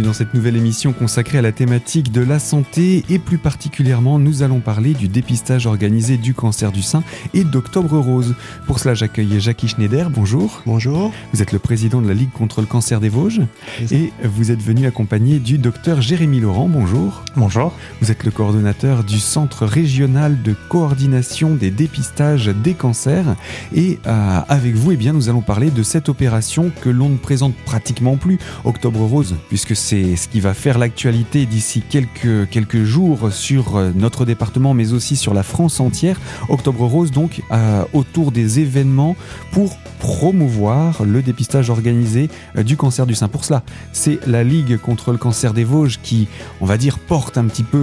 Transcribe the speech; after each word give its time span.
bienvenue 0.00 0.06
dans 0.06 0.12
cette 0.12 0.34
nouvelle 0.34 0.56
émission 0.56 0.92
consacrée 0.92 1.38
à 1.38 1.42
la 1.42 1.52
thématique 1.52 2.12
de 2.12 2.20
la 2.22 2.38
santé 2.38 3.04
et 3.08 3.18
plus 3.18 3.38
particulièrement 3.38 4.18
nous 4.18 4.42
allons 4.42 4.60
parler 4.60 4.94
du 4.94 5.08
dépistage 5.08 5.66
organisé 5.66 6.16
du 6.16 6.32
cancer 6.32 6.72
du 6.72 6.82
sein 6.82 7.02
et 7.34 7.44
d'Octobre 7.44 7.98
Rose. 7.98 8.34
Pour 8.66 8.78
cela 8.78 8.94
j'accueille 8.94 9.40
Jackie 9.40 9.68
Schneider, 9.68 10.10
bonjour. 10.10 10.62
Bonjour. 10.64 11.12
Vous 11.32 11.42
êtes 11.42 11.52
le 11.52 11.58
président 11.58 12.00
de 12.00 12.08
la 12.08 12.14
Ligue 12.14 12.32
contre 12.32 12.60
le 12.60 12.66
cancer 12.66 13.00
des 13.00 13.08
Vosges 13.08 13.42
et 13.90 14.12
vous 14.24 14.50
êtes 14.50 14.62
venu 14.62 14.86
accompagné 14.86 15.38
du 15.38 15.58
docteur 15.58 16.00
Jérémy 16.00 16.40
Laurent, 16.40 16.68
bonjour. 16.68 17.24
Bonjour. 17.36 17.72
Vous 18.00 18.10
êtes 18.10 18.24
le 18.24 18.30
coordonnateur 18.30 19.04
du 19.04 19.18
Centre 19.18 19.66
régional 19.66 20.40
de 20.42 20.54
coordination 20.68 21.54
des 21.54 21.70
dépistages 21.70 22.46
des 22.46 22.74
cancers 22.74 23.36
et 23.74 23.98
euh, 24.06 24.40
avec 24.48 24.74
vous 24.74 24.92
eh 24.92 24.96
bien, 24.96 25.12
nous 25.12 25.28
allons 25.28 25.42
parler 25.42 25.70
de 25.70 25.82
cette 25.82 26.08
opération 26.08 26.70
que 26.80 26.88
l'on 26.88 27.10
ne 27.10 27.16
présente 27.16 27.54
pratiquement 27.66 28.16
plus, 28.16 28.38
Octobre 28.64 29.00
Rose, 29.00 29.36
puisque 29.48 29.76
c'est 29.90 30.14
ce 30.14 30.28
qui 30.28 30.38
va 30.38 30.54
faire 30.54 30.78
l'actualité 30.78 31.46
d'ici 31.46 31.82
quelques, 31.82 32.84
jours 32.84 33.32
sur 33.32 33.76
euh, 33.76 33.90
notre 33.92 34.24
département, 34.24 34.72
mais 34.72 34.92
aussi 34.92 35.16
sur 35.16 35.34
la 35.34 35.42
France 35.42 35.80
entière. 35.80 36.20
Octobre 36.48 36.84
Rose, 36.86 37.10
donc, 37.10 37.42
euh, 37.50 37.82
autour 37.92 38.30
des 38.30 38.60
événements 38.60 39.16
pour 39.50 39.76
promouvoir 39.98 41.02
le 41.02 41.22
dépistage 41.22 41.70
organisé 41.70 42.30
euh, 42.56 42.62
du 42.62 42.76
cancer 42.76 43.04
du 43.04 43.16
sein. 43.16 43.26
Pour 43.26 43.44
cela, 43.44 43.64
c'est 43.92 44.24
la 44.28 44.44
Ligue 44.44 44.76
contre 44.76 45.10
le 45.10 45.18
cancer 45.18 45.54
des 45.54 45.64
Vosges 45.64 45.98
qui, 46.00 46.28
on 46.60 46.66
va 46.66 46.78
dire, 46.78 47.00
porte 47.00 47.36
un 47.36 47.46
petit 47.46 47.64
peu 47.64 47.82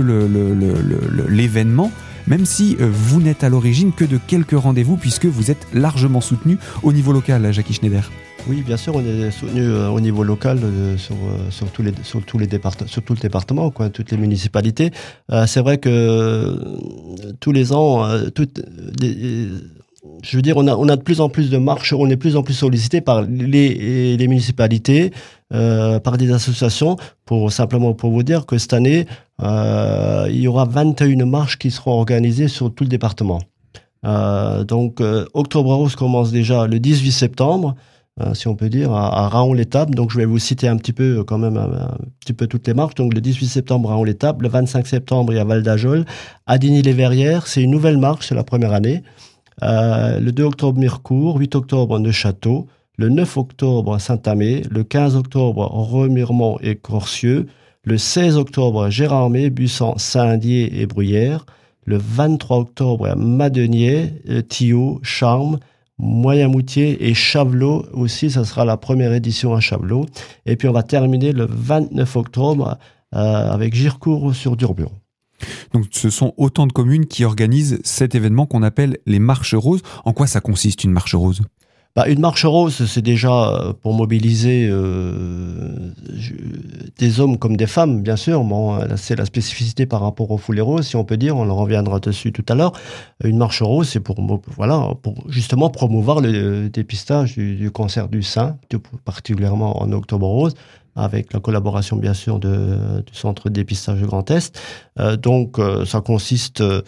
l'événement. 1.27 1.91
Même 2.25 2.45
si 2.45 2.77
vous 2.79 3.21
n'êtes 3.21 3.43
à 3.43 3.49
l'origine 3.49 3.91
que 3.91 4.05
de 4.05 4.17
quelques 4.17 4.57
rendez-vous, 4.57 4.95
puisque 4.95 5.25
vous 5.25 5.51
êtes 5.51 5.67
largement 5.73 6.21
soutenu 6.21 6.57
au 6.83 6.93
niveau 6.93 7.11
local, 7.11 7.51
Jackie 7.51 7.73
Schneider. 7.73 8.09
Oui, 8.49 8.61
bien 8.61 8.77
sûr, 8.77 8.95
on 8.95 9.01
est 9.01 9.29
soutenu 9.31 9.61
euh, 9.61 9.89
au 9.89 9.99
niveau 9.99 10.23
local 10.23 10.59
euh, 10.63 10.97
sur, 10.97 11.15
euh, 11.15 11.51
sur, 11.51 11.69
tous 11.69 11.81
les, 11.83 11.91
sur, 12.03 12.23
tous 12.23 12.37
les 12.37 12.47
sur 12.85 13.01
tout 13.01 13.13
le 13.13 13.19
département, 13.19 13.71
quoi, 13.71 13.89
toutes 13.89 14.11
les 14.11 14.17
municipalités. 14.17 14.91
c'est 15.47 15.59
vrai 15.59 15.77
que 15.79 16.57
tous 17.39 17.51
les 17.51 17.73
ans, 17.73 18.07
toutes 18.33 18.61
je 20.23 20.35
veux 20.35 20.41
dire, 20.41 20.55
on 20.55 20.67
a, 20.67 20.75
on 20.75 20.87
a 20.87 20.95
de 20.95 21.01
plus 21.01 21.19
en 21.19 21.27
plus 21.29 21.49
de 21.49 21.57
marches, 21.57 21.91
on 21.91 22.07
est 22.07 22.11
de 22.11 22.15
plus 22.15 22.37
en 22.37 22.43
plus 22.43 22.53
sollicité 22.53 23.01
par 23.01 23.21
les, 23.23 24.15
les 24.15 24.27
municipalités, 24.27 25.11
par 25.49 26.17
des 26.17 26.31
associations, 26.31 26.95
pour 27.25 27.51
simplement 27.51 27.93
pour 27.93 28.11
vous 28.11 28.23
dire 28.23 28.45
que 28.45 28.57
cette 28.57 28.73
année, 28.73 29.07
il 29.41 30.39
y 30.39 30.47
aura 30.47 30.65
21 30.65 31.25
marches 31.25 31.57
qui 31.57 31.71
seront 31.71 31.93
organisées 31.99 32.47
sur 32.47 32.73
tout 32.73 32.83
le 32.85 32.89
département. 32.89 33.39
Donc, 34.03 35.01
Octobre 35.33 35.75
Rose 35.75 35.95
commence 35.95 36.31
déjà 36.31 36.65
le 36.67 36.79
18 36.79 37.11
septembre. 37.11 37.75
Euh, 38.19 38.33
si 38.33 38.47
on 38.47 38.55
peut 38.55 38.69
dire, 38.69 38.91
à, 38.91 39.29
Raon-l'Étape. 39.29 39.91
Donc, 39.91 40.11
je 40.11 40.17
vais 40.17 40.25
vous 40.25 40.39
citer 40.39 40.67
un 40.67 40.77
petit 40.77 40.93
peu, 40.93 41.23
quand 41.23 41.37
même, 41.37 41.57
un, 41.57 41.97
petit 42.19 42.33
peu 42.33 42.47
toutes 42.47 42.67
les 42.67 42.73
marques. 42.73 42.97
Donc, 42.97 43.13
le 43.13 43.21
18 43.21 43.47
septembre, 43.47 43.89
Raon-l'Étape. 43.89 44.41
Le 44.41 44.49
25 44.49 44.87
septembre, 44.87 45.33
il 45.33 45.35
y 45.35 45.39
a 45.39 45.43
Val 45.43 45.61
d'Ajol. 45.61 46.05
À 46.47 46.57
Digny-les-Verrières, 46.57 47.45
c'est 47.45 47.61
une 47.61 47.71
nouvelle 47.71 47.97
marque, 47.97 48.23
c'est 48.23 48.35
la 48.35 48.43
première 48.43 48.73
année. 48.73 49.03
Euh, 49.63 50.19
le 50.19 50.31
2 50.31 50.43
octobre, 50.43 50.79
Mircourt. 50.79 51.37
8 51.37 51.55
octobre, 51.55 51.99
Neuchâteau. 51.99 52.67
Le 52.97 53.09
9 53.09 53.37
octobre, 53.37 53.99
Saint-Amé. 53.99 54.63
Le 54.71 54.83
15 54.83 55.15
octobre, 55.15 55.69
Remiremont 55.71 56.57
et 56.61 56.75
Corcieux. 56.75 57.45
Le 57.83 57.97
16 57.99 58.37
octobre, 58.37 58.89
Gérardmer, 58.89 59.49
Bussan, 59.51 59.93
Saint-Dié 59.97 60.81
et 60.81 60.87
Bruyères. 60.87 61.45
Le 61.85 61.97
23 61.97 62.57
octobre, 62.57 63.15
Madenier, 63.15 64.13
euh, 64.27 64.41
Thillot, 64.41 64.99
Charmes. 65.03 65.59
Moyen-Moutier 65.99 67.07
et 67.07 67.13
Chavelot 67.13 67.85
aussi, 67.93 68.29
ça 68.29 68.45
sera 68.45 68.65
la 68.65 68.77
première 68.77 69.13
édition 69.13 69.55
à 69.55 69.59
Chavelot. 69.59 70.05
Et 70.45 70.55
puis 70.55 70.67
on 70.67 70.73
va 70.73 70.83
terminer 70.83 71.31
le 71.31 71.47
29 71.49 72.15
octobre 72.15 72.77
euh, 73.15 73.17
avec 73.17 73.73
Gircourt 73.73 74.35
sur 74.35 74.57
Durbion. 74.57 74.91
Donc 75.73 75.85
ce 75.91 76.09
sont 76.09 76.33
autant 76.37 76.67
de 76.67 76.73
communes 76.73 77.05
qui 77.05 77.23
organisent 77.25 77.79
cet 77.83 78.15
événement 78.15 78.45
qu'on 78.45 78.63
appelle 78.63 78.97
les 79.05 79.19
marches 79.19 79.55
roses. 79.55 79.81
En 80.05 80.13
quoi 80.13 80.27
ça 80.27 80.41
consiste 80.41 80.83
une 80.83 80.91
marche 80.91 81.15
rose? 81.15 81.41
Bah, 81.97 82.07
une 82.07 82.19
marche 82.19 82.45
rose, 82.45 82.85
c'est 82.85 83.01
déjà 83.01 83.49
euh, 83.49 83.73
pour 83.73 83.91
mobiliser 83.91 84.67
euh, 84.69 85.91
des 86.99 87.19
hommes 87.19 87.39
comme 87.39 87.57
des 87.57 87.65
femmes, 87.65 88.03
bien 88.03 88.15
sûr. 88.15 88.43
Bon, 88.43 88.79
c'est 88.97 89.15
la 89.15 89.25
spécificité 89.25 89.87
par 89.87 90.01
rapport 90.01 90.29
aux 90.29 90.37
foulées 90.37 90.61
roses, 90.61 90.85
si 90.85 90.95
on 90.95 91.03
peut 91.03 91.17
dire. 91.17 91.35
On 91.35 91.49
en 91.49 91.55
reviendra 91.55 91.99
dessus 91.99 92.31
tout 92.31 92.45
à 92.49 92.53
l'heure. 92.53 92.73
Une 93.23 93.39
marche 93.39 93.63
rose, 93.63 93.89
c'est 93.89 93.99
pour, 93.99 94.15
voilà, 94.55 94.93
pour 95.01 95.15
justement 95.27 95.71
promouvoir 95.71 96.21
le 96.21 96.69
dépistage 96.69 97.33
du, 97.33 97.71
cancer 97.71 98.09
du 98.09 98.21
sein, 98.21 98.57
particulièrement 99.03 99.81
en 99.81 99.91
octobre 99.91 100.27
rose 100.27 100.53
avec 100.97 101.31
la 101.31 101.39
collaboration 101.39 101.95
bien 101.95 102.13
sûr 102.13 102.39
du 102.39 102.49
centre 103.13 103.49
de 103.49 103.53
dépistage 103.53 104.01
de 104.01 104.05
Grand 104.05 104.29
Est. 104.31 104.59
Euh, 104.99 105.15
donc 105.15 105.59
euh, 105.59 105.85
ça 105.85 106.01
consiste 106.01 106.61
euh, 106.61 106.81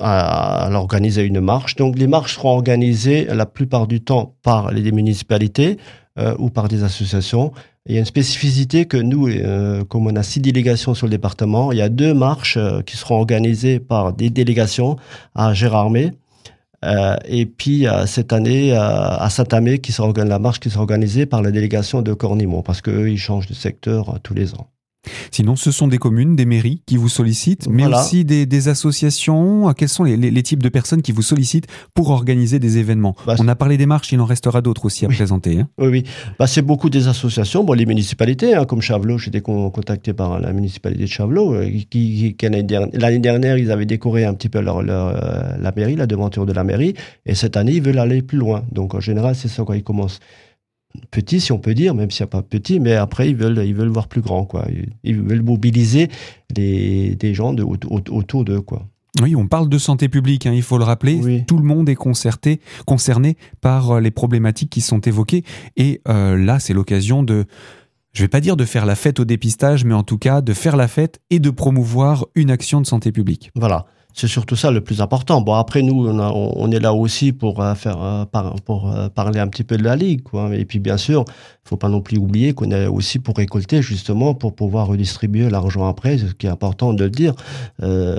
à, 0.00 0.70
organiser 0.72 1.22
une 1.22 1.40
marche. 1.40 1.76
Donc 1.76 1.98
les 1.98 2.06
marches 2.06 2.34
seront 2.34 2.50
organisées 2.50 3.26
la 3.26 3.46
plupart 3.46 3.86
du 3.86 4.00
temps 4.00 4.34
par 4.42 4.72
les 4.72 4.92
municipalités 4.92 5.78
euh, 6.18 6.34
ou 6.38 6.50
par 6.50 6.68
des 6.68 6.82
associations. 6.84 7.52
Il 7.86 7.92
y 7.94 7.98
a 7.98 8.00
une 8.00 8.06
spécificité 8.06 8.86
que 8.86 8.96
nous, 8.96 9.28
euh, 9.28 9.84
comme 9.84 10.06
on 10.06 10.16
a 10.16 10.22
six 10.22 10.40
délégations 10.40 10.94
sur 10.94 11.06
le 11.06 11.10
département, 11.10 11.70
il 11.70 11.76
y 11.76 11.82
a 11.82 11.90
deux 11.90 12.14
marches 12.14 12.56
euh, 12.56 12.80
qui 12.80 12.96
seront 12.96 13.16
organisées 13.16 13.78
par 13.78 14.14
des 14.14 14.30
délégations 14.30 14.96
à 15.34 15.52
Gérardmer. 15.52 16.12
Euh, 16.82 17.16
et 17.26 17.44
puis 17.44 17.86
cette 18.06 18.32
année 18.32 18.72
à 18.72 19.28
Saint-Amé, 19.30 19.80
qui 19.80 19.92
sera 19.92 20.10
la 20.16 20.38
marche 20.38 20.60
qui 20.60 20.70
sera 20.70 20.80
organisée 20.80 21.26
par 21.26 21.42
la 21.42 21.50
délégation 21.50 22.00
de 22.00 22.14
Cornimont, 22.14 22.62
parce 22.62 22.80
qu'eux, 22.80 23.10
ils 23.10 23.18
changent 23.18 23.48
de 23.48 23.54
secteur 23.54 24.18
tous 24.22 24.34
les 24.34 24.54
ans. 24.54 24.68
Sinon, 25.30 25.56
ce 25.56 25.70
sont 25.70 25.88
des 25.88 25.98
communes, 25.98 26.36
des 26.36 26.46
mairies 26.46 26.82
qui 26.86 26.96
vous 26.96 27.08
sollicitent, 27.08 27.68
mais 27.68 27.86
aussi 27.86 28.24
des, 28.24 28.68
associations. 28.68 29.72
Quels 29.74 29.88
sont 29.88 30.04
les, 30.04 30.42
types 30.42 30.62
de 30.62 30.68
personnes 30.68 31.02
qui 31.02 31.12
vous 31.12 31.22
sollicitent 31.22 31.66
pour 31.94 32.10
organiser 32.10 32.58
des 32.58 32.78
événements 32.78 33.14
bah, 33.26 33.36
On 33.38 33.48
a 33.48 33.54
parlé 33.54 33.76
des 33.76 33.86
marches, 33.86 34.12
il 34.12 34.20
en 34.20 34.24
restera 34.24 34.60
d'autres 34.60 34.86
aussi 34.86 35.04
à 35.04 35.08
présenter. 35.08 35.60
Hein. 35.60 35.68
Oui, 35.78 35.88
oui. 35.88 36.04
Bah, 36.38 36.46
c'est 36.46 36.62
beaucoup 36.62 36.90
des 36.90 37.08
associations, 37.08 37.64
bon, 37.64 37.72
les 37.72 37.86
municipalités, 37.86 38.54
hein, 38.54 38.64
comme 38.64 38.80
Chavelot, 38.80 39.18
j'étais 39.18 39.40
contacté 39.40 40.12
par 40.12 40.40
la 40.40 40.52
municipalité 40.52 41.04
de 41.04 41.08
Chavelot, 41.08 41.54
euh, 41.54 41.70
qui, 41.90 42.36
l'année 42.42 43.18
dernière, 43.18 43.58
ils 43.58 43.70
avaient 43.70 43.86
décoré 43.86 44.24
un 44.24 44.34
petit 44.34 44.48
peu 44.48 44.60
leur, 44.60 44.78
euh, 44.78 45.56
la 45.58 45.72
mairie, 45.74 45.96
la 45.96 46.06
devanture 46.06 46.46
de 46.46 46.52
la 46.52 46.64
mairie, 46.64 46.94
et 47.26 47.34
cette 47.34 47.56
année, 47.56 47.72
ils 47.72 47.82
veulent 47.82 47.98
aller 47.98 48.22
plus 48.22 48.38
loin. 48.38 48.64
Donc, 48.72 48.94
en 48.94 49.00
général, 49.00 49.34
c'est 49.34 49.48
ça 49.48 49.64
quand 49.66 49.74
ils 49.74 49.84
commencent 49.84 50.20
petit, 51.10 51.40
si 51.40 51.52
on 51.52 51.58
peut 51.58 51.74
dire, 51.74 51.94
même 51.94 52.10
s'il 52.10 52.24
n'y 52.24 52.28
a 52.28 52.30
pas 52.30 52.42
petit, 52.42 52.80
mais 52.80 52.94
après, 52.94 53.28
ils 53.30 53.36
veulent, 53.36 53.64
ils 53.64 53.74
veulent 53.74 53.88
voir 53.88 54.08
plus 54.08 54.20
grand, 54.20 54.44
quoi. 54.44 54.66
Ils 55.02 55.20
veulent 55.20 55.42
mobiliser 55.42 56.08
des, 56.52 57.16
des 57.16 57.34
gens 57.34 57.52
de, 57.52 57.62
autour 57.62 58.44
d'eux, 58.44 58.60
quoi. 58.60 58.86
Oui, 59.22 59.36
on 59.36 59.46
parle 59.46 59.68
de 59.68 59.78
santé 59.78 60.08
publique, 60.08 60.46
hein, 60.46 60.52
il 60.52 60.62
faut 60.62 60.76
le 60.76 60.84
rappeler. 60.84 61.44
Tout 61.46 61.58
le 61.58 61.62
monde 61.62 61.88
est 61.88 61.94
concerté, 61.94 62.60
concerné 62.84 63.36
par 63.60 63.92
euh, 63.92 64.00
les 64.00 64.10
problématiques 64.10 64.70
qui 64.70 64.80
sont 64.80 64.98
évoquées. 64.98 65.44
Et 65.76 66.00
euh, 66.08 66.36
là, 66.36 66.58
c'est 66.58 66.74
l'occasion 66.74 67.22
de, 67.22 67.44
je 68.12 68.22
vais 68.22 68.28
pas 68.28 68.40
dire 68.40 68.56
de 68.56 68.64
faire 68.64 68.86
la 68.86 68.96
fête 68.96 69.20
au 69.20 69.24
dépistage, 69.24 69.84
mais 69.84 69.94
en 69.94 70.02
tout 70.02 70.18
cas 70.18 70.40
de 70.40 70.52
faire 70.52 70.76
la 70.76 70.88
fête 70.88 71.20
et 71.30 71.38
de 71.38 71.50
promouvoir 71.50 72.26
une 72.34 72.50
action 72.50 72.80
de 72.80 72.86
santé 72.86 73.12
publique. 73.12 73.52
Voilà. 73.54 73.86
C'est 74.16 74.28
surtout 74.28 74.54
ça 74.54 74.70
le 74.70 74.80
plus 74.80 75.00
important. 75.00 75.40
Bon, 75.40 75.54
après, 75.54 75.82
nous, 75.82 76.06
on, 76.06 76.52
on 76.56 76.70
est 76.70 76.78
là 76.78 76.94
aussi 76.94 77.32
pour, 77.32 77.60
euh, 77.60 77.74
faire, 77.74 78.00
euh, 78.00 78.24
pour 78.64 78.88
euh, 78.92 79.08
parler 79.08 79.40
un 79.40 79.48
petit 79.48 79.64
peu 79.64 79.76
de 79.76 79.82
la 79.82 79.96
Ligue. 79.96 80.22
Quoi. 80.22 80.54
Et 80.54 80.64
puis, 80.64 80.78
bien 80.78 80.96
sûr, 80.96 81.24
il 81.28 81.68
faut 81.68 81.76
pas 81.76 81.88
non 81.88 82.00
plus 82.00 82.16
oublier 82.16 82.52
qu'on 82.52 82.70
est 82.70 82.86
aussi 82.86 83.18
pour 83.18 83.36
récolter, 83.36 83.82
justement, 83.82 84.32
pour 84.32 84.54
pouvoir 84.54 84.86
redistribuer 84.86 85.50
l'argent 85.50 85.88
après, 85.88 86.18
ce 86.18 86.26
qui 86.26 86.46
est 86.46 86.50
important 86.50 86.92
de 86.92 87.02
le 87.02 87.10
dire. 87.10 87.34
On, 87.82 88.16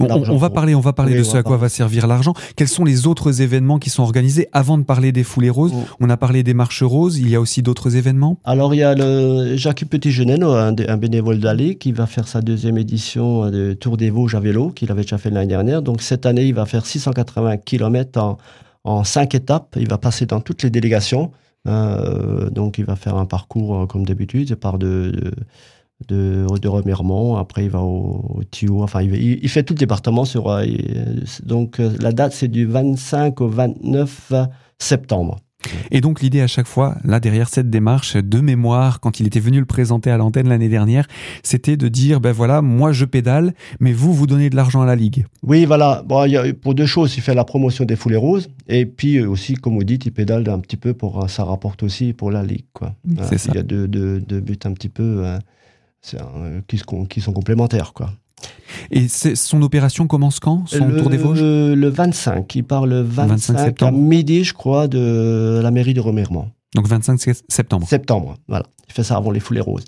on, 0.00 0.36
va 0.38 0.48
parler, 0.48 0.74
on 0.74 0.80
va 0.80 0.94
parler 0.94 1.18
de 1.18 1.22
ce 1.22 1.36
à 1.36 1.42
quoi 1.42 1.58
va 1.58 1.68
servir 1.68 2.06
l'argent. 2.06 2.32
Quels 2.56 2.68
sont 2.68 2.84
les 2.84 3.06
autres 3.06 3.42
événements 3.42 3.78
qui 3.78 3.90
sont 3.90 4.02
organisés 4.02 4.48
avant 4.52 4.78
de 4.78 4.84
parler 4.84 5.12
des 5.12 5.22
foulées 5.22 5.50
roses 5.50 5.72
oh. 5.74 5.84
On 6.00 6.08
a 6.08 6.16
parlé 6.16 6.42
des 6.42 6.54
marches 6.54 6.82
roses, 6.82 7.18
il 7.18 7.28
y 7.28 7.34
a 7.34 7.40
aussi 7.40 7.60
d'autres 7.60 7.96
événements? 7.96 8.38
Alors, 8.44 8.72
il 8.72 8.78
y 8.78 8.82
a 8.82 8.94
le 8.94 9.56
Jacques 9.56 9.84
Petit-Genène, 9.84 10.44
un, 10.44 10.74
un, 10.76 10.96
bénévole 10.96 11.40
d'Allée, 11.40 11.74
qui 11.74 11.92
va 11.92 12.06
faire 12.06 12.26
sa 12.26 12.40
deuxième 12.40 12.78
édition 12.78 13.50
de 13.50 13.74
Tour 13.74 13.98
des 13.98 14.08
Vosges 14.08 14.34
à 14.34 14.40
vélo, 14.40 14.70
qu'il 14.70 14.90
avait 14.94 15.02
déjà 15.02 15.18
fait 15.18 15.30
l'année 15.30 15.46
dernière. 15.46 15.82
Donc 15.82 16.02
cette 16.02 16.26
année, 16.26 16.46
il 16.46 16.54
va 16.54 16.66
faire 16.66 16.86
680 16.86 17.58
km 17.58 18.20
en, 18.20 18.38
en 18.84 19.04
cinq 19.04 19.34
étapes. 19.34 19.76
Il 19.78 19.88
va 19.88 19.98
passer 19.98 20.26
dans 20.26 20.40
toutes 20.40 20.62
les 20.62 20.70
délégations. 20.70 21.30
Euh, 21.66 22.50
donc 22.50 22.78
il 22.78 22.84
va 22.84 22.96
faire 22.96 23.16
un 23.16 23.26
parcours 23.26 23.82
euh, 23.82 23.86
comme 23.86 24.04
d'habitude. 24.04 24.48
Il 24.50 24.56
part 24.56 24.78
de, 24.78 25.32
de, 26.08 26.46
de, 26.60 26.68
Remiremont, 26.68 27.36
après 27.36 27.64
il 27.64 27.70
va 27.70 27.80
au, 27.80 28.40
au 28.68 28.82
enfin 28.82 29.02
il, 29.02 29.14
il, 29.14 29.48
fait 29.48 29.62
tout 29.62 29.74
le 29.74 29.78
département. 29.78 30.24
Sur, 30.24 30.50
euh, 30.50 30.64
donc 31.42 31.78
la 31.78 32.12
date 32.12 32.32
c'est 32.32 32.48
du 32.48 32.66
25 32.66 33.40
au 33.40 33.48
29 33.48 34.32
septembre. 34.78 35.38
Et 35.90 36.00
donc 36.00 36.20
l'idée 36.20 36.40
à 36.40 36.46
chaque 36.46 36.66
fois, 36.66 36.96
là 37.04 37.20
derrière 37.20 37.48
cette 37.48 37.70
démarche 37.70 38.16
de 38.16 38.40
mémoire, 38.40 39.00
quand 39.00 39.20
il 39.20 39.26
était 39.26 39.40
venu 39.40 39.58
le 39.58 39.64
présenter 39.64 40.10
à 40.10 40.16
l'antenne 40.16 40.48
l'année 40.48 40.68
dernière, 40.68 41.06
c'était 41.42 41.76
de 41.76 41.88
dire, 41.88 42.20
ben 42.20 42.32
voilà, 42.32 42.62
moi 42.62 42.92
je 42.92 43.04
pédale, 43.04 43.54
mais 43.80 43.92
vous, 43.92 44.12
vous 44.12 44.26
donnez 44.26 44.50
de 44.50 44.56
l'argent 44.56 44.82
à 44.82 44.86
la 44.86 44.96
Ligue. 44.96 45.26
Oui, 45.42 45.64
voilà. 45.64 46.02
Bon, 46.06 46.24
y 46.24 46.36
a, 46.36 46.52
pour 46.54 46.74
deux 46.74 46.86
choses, 46.86 47.16
il 47.16 47.22
fait 47.22 47.34
la 47.34 47.44
promotion 47.44 47.84
des 47.84 47.96
foulées 47.96 48.16
roses, 48.16 48.48
et 48.68 48.86
puis 48.86 49.18
euh, 49.18 49.28
aussi, 49.28 49.54
comme 49.54 49.74
vous 49.74 49.84
dites, 49.84 50.06
il 50.06 50.12
pédale 50.12 50.48
un 50.48 50.58
petit 50.58 50.76
peu 50.76 50.94
pour, 50.94 51.22
euh, 51.22 51.28
ça 51.28 51.44
rapporte 51.44 51.82
aussi 51.82 52.12
pour 52.12 52.30
la 52.30 52.42
Ligue. 52.42 52.66
Quoi. 52.72 52.94
C'est 53.28 53.38
ça. 53.38 53.50
Il 53.52 53.56
y 53.56 53.58
a 53.58 53.62
deux, 53.62 53.88
deux, 53.88 54.20
deux 54.20 54.40
buts 54.40 54.58
un 54.64 54.72
petit 54.72 54.88
peu 54.88 55.22
euh, 55.24 56.60
qui, 56.66 56.80
qui 57.08 57.20
sont 57.20 57.32
complémentaires. 57.32 57.92
Quoi. 57.94 58.10
Et 58.90 59.08
son 59.08 59.62
opération 59.62 60.06
commence 60.06 60.40
quand? 60.40 60.66
Son 60.66 60.86
le, 60.86 60.96
tour 60.96 61.10
des 61.10 61.16
Vosges? 61.16 61.42
Le 61.42 61.88
25. 61.88 62.54
Il 62.54 62.64
part 62.64 62.86
le 62.86 63.02
25, 63.02 63.26
25 63.26 63.54
à 63.54 63.64
septembre. 63.64 63.98
midi, 63.98 64.44
je 64.44 64.54
crois, 64.54 64.88
de 64.88 65.60
la 65.62 65.70
mairie 65.70 65.94
de 65.94 66.00
Remiremont. 66.00 66.48
Donc 66.74 66.88
25 66.88 67.20
septembre. 67.48 67.86
Septembre, 67.88 68.34
voilà. 68.48 68.66
Il 68.88 68.92
fait 68.92 69.04
ça 69.04 69.16
avant 69.16 69.30
les 69.30 69.40
foulées 69.40 69.60
roses. 69.60 69.84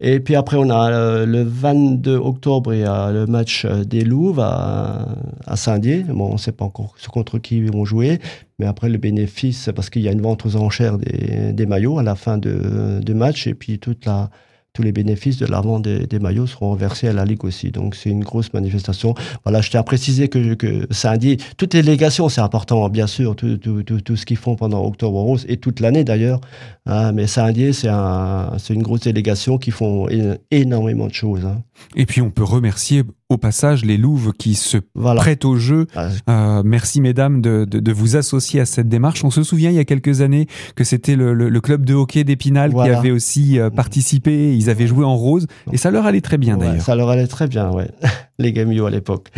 Et 0.00 0.20
puis 0.20 0.36
après, 0.36 0.56
on 0.56 0.70
a 0.70 0.92
euh, 0.92 1.26
le 1.26 1.42
22 1.42 2.14
octobre, 2.14 2.72
il 2.72 2.80
y 2.80 2.84
a 2.84 3.10
le 3.10 3.26
match 3.26 3.64
euh, 3.64 3.82
des 3.82 4.04
Louves 4.04 4.38
à, 4.38 5.08
à 5.44 5.56
Saint-Dié. 5.56 6.04
Bon, 6.04 6.28
on 6.28 6.32
ne 6.34 6.38
sait 6.38 6.52
pas 6.52 6.64
encore 6.64 6.94
contre 7.12 7.38
qui 7.38 7.58
ils 7.58 7.72
vont 7.72 7.84
jouer. 7.84 8.20
Mais 8.60 8.66
après, 8.66 8.88
le 8.88 8.98
bénéfice, 8.98 9.70
parce 9.74 9.90
qu'il 9.90 10.02
y 10.02 10.08
a 10.08 10.12
une 10.12 10.20
vente 10.20 10.46
aux 10.46 10.54
enchères 10.54 10.98
des, 10.98 11.52
des 11.52 11.66
maillots 11.66 11.98
à 11.98 12.04
la 12.04 12.14
fin 12.14 12.38
de, 12.38 13.00
de 13.02 13.12
match. 13.12 13.48
Et 13.48 13.54
puis 13.54 13.80
toute 13.80 14.06
la, 14.06 14.30
tous 14.78 14.84
les 14.84 14.92
bénéfices 14.92 15.38
de 15.38 15.46
la 15.46 15.60
vente 15.60 15.82
des, 15.82 16.18
maillots 16.20 16.46
seront 16.46 16.72
versés 16.76 17.08
à 17.08 17.12
la 17.12 17.24
Ligue 17.24 17.44
aussi. 17.44 17.72
Donc 17.72 17.96
c'est 17.96 18.10
une 18.10 18.22
grosse 18.22 18.52
manifestation. 18.52 19.16
Voilà, 19.42 19.60
je 19.60 19.70
tiens 19.70 19.80
à 19.80 19.82
préciser 19.82 20.28
que, 20.28 20.54
que 20.54 20.86
Saint-Dié, 20.92 21.38
toutes 21.56 21.74
les 21.74 21.82
délégations, 21.82 22.28
c'est 22.28 22.42
important, 22.42 22.88
bien 22.88 23.08
sûr, 23.08 23.34
tout, 23.34 23.48
ce 23.48 24.24
qu'ils 24.24 24.36
font 24.36 24.54
pendant 24.54 24.84
Octobre 24.86 25.20
Rose 25.20 25.44
et 25.48 25.56
toute 25.56 25.80
l'année 25.80 26.04
d'ailleurs. 26.04 26.40
Hein, 26.86 27.10
mais 27.10 27.26
Saint-Dié, 27.26 27.72
c'est 27.72 27.88
un, 27.88 28.52
une 28.70 28.84
grosse 28.84 29.00
délégation 29.00 29.58
qui 29.58 29.72
font 29.72 30.06
énormément 30.52 31.08
de 31.08 31.14
choses. 31.14 31.44
Hein. 31.44 31.60
Et 31.96 32.06
puis 32.06 32.22
on 32.22 32.30
peut 32.30 32.44
remercier 32.44 33.02
au 33.30 33.36
passage 33.36 33.84
les 33.84 33.98
Louves 33.98 34.32
qui 34.32 34.54
se 34.54 34.78
voilà. 34.94 35.20
prêtent 35.20 35.44
au 35.44 35.56
jeu. 35.56 35.86
Euh, 36.28 36.62
merci 36.64 37.02
mesdames 37.02 37.42
de, 37.42 37.66
de, 37.68 37.78
de, 37.78 37.92
vous 37.92 38.16
associer 38.16 38.60
à 38.60 38.64
cette 38.64 38.88
démarche. 38.88 39.22
On 39.22 39.30
se 39.30 39.42
souvient 39.42 39.70
il 39.70 39.76
y 39.76 39.80
a 39.80 39.84
quelques 39.84 40.22
années 40.22 40.46
que 40.76 40.84
c'était 40.84 41.14
le, 41.14 41.34
le, 41.34 41.50
le, 41.50 41.60
club 41.60 41.84
de 41.84 41.92
hockey 41.92 42.24
d'Épinal 42.24 42.70
voilà. 42.70 42.92
qui 42.94 42.98
avait 42.98 43.10
aussi 43.10 43.58
euh, 43.58 43.68
participé. 43.68 44.56
Ils 44.56 44.70
avaient 44.70 44.86
joué 44.86 45.04
en 45.04 45.16
rose 45.16 45.46
et 45.72 45.76
ça 45.76 45.90
leur 45.90 46.06
allait 46.06 46.22
très 46.22 46.38
bien 46.38 46.56
ouais, 46.56 46.66
d'ailleurs. 46.66 46.82
Ça 46.82 46.94
leur 46.94 47.10
allait 47.10 47.26
très 47.26 47.48
bien, 47.48 47.70
ouais. 47.70 47.90
les 48.38 48.52
Gamio 48.52 48.86
à 48.86 48.90
l'époque. 48.90 49.28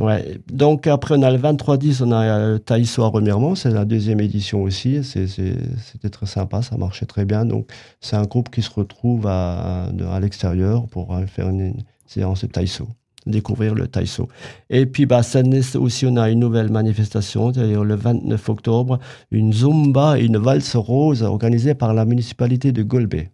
Ouais. 0.00 0.40
Donc 0.50 0.88
après 0.88 1.14
on 1.16 1.22
a 1.22 1.30
le 1.30 1.38
23-10, 1.38 2.02
on 2.02 2.10
a 2.10 2.22
euh, 2.24 2.58
Taïso 2.58 3.04
à 3.04 3.08
Remiremont, 3.08 3.54
c'est 3.54 3.70
la 3.70 3.84
deuxième 3.84 4.20
édition 4.20 4.64
aussi. 4.64 5.04
C'était 5.04 6.10
très 6.10 6.26
sympa, 6.26 6.62
ça 6.62 6.76
marchait 6.76 7.06
très 7.06 7.24
bien. 7.24 7.44
Donc 7.44 7.68
c'est 8.00 8.16
un 8.16 8.24
groupe 8.24 8.50
qui 8.50 8.62
se 8.62 8.70
retrouve 8.70 9.28
à, 9.28 9.84
à 10.10 10.20
l'extérieur 10.20 10.88
pour 10.88 11.16
faire 11.28 11.48
une, 11.48 11.60
une 11.60 11.82
séance 12.06 12.42
de 12.42 12.48
Taïso 12.48 12.88
découvrir 13.26 13.74
le 13.74 13.88
Taïso. 13.88 14.28
Et 14.70 14.86
puis, 14.86 15.06
bah, 15.06 15.20
aussi, 15.74 16.06
on 16.06 16.16
a 16.16 16.30
une 16.30 16.40
nouvelle 16.40 16.70
manifestation, 16.70 17.52
c'est-à-dire 17.52 17.84
le 17.84 17.94
29 17.94 18.48
octobre, 18.48 18.98
une 19.30 19.52
Zumba 19.52 20.18
et 20.18 20.24
une 20.24 20.38
valse 20.38 20.76
rose 20.76 21.22
organisée 21.22 21.74
par 21.74 21.94
la 21.94 22.04
municipalité 22.04 22.72
de 22.72 22.82
Golbet. 22.82 23.30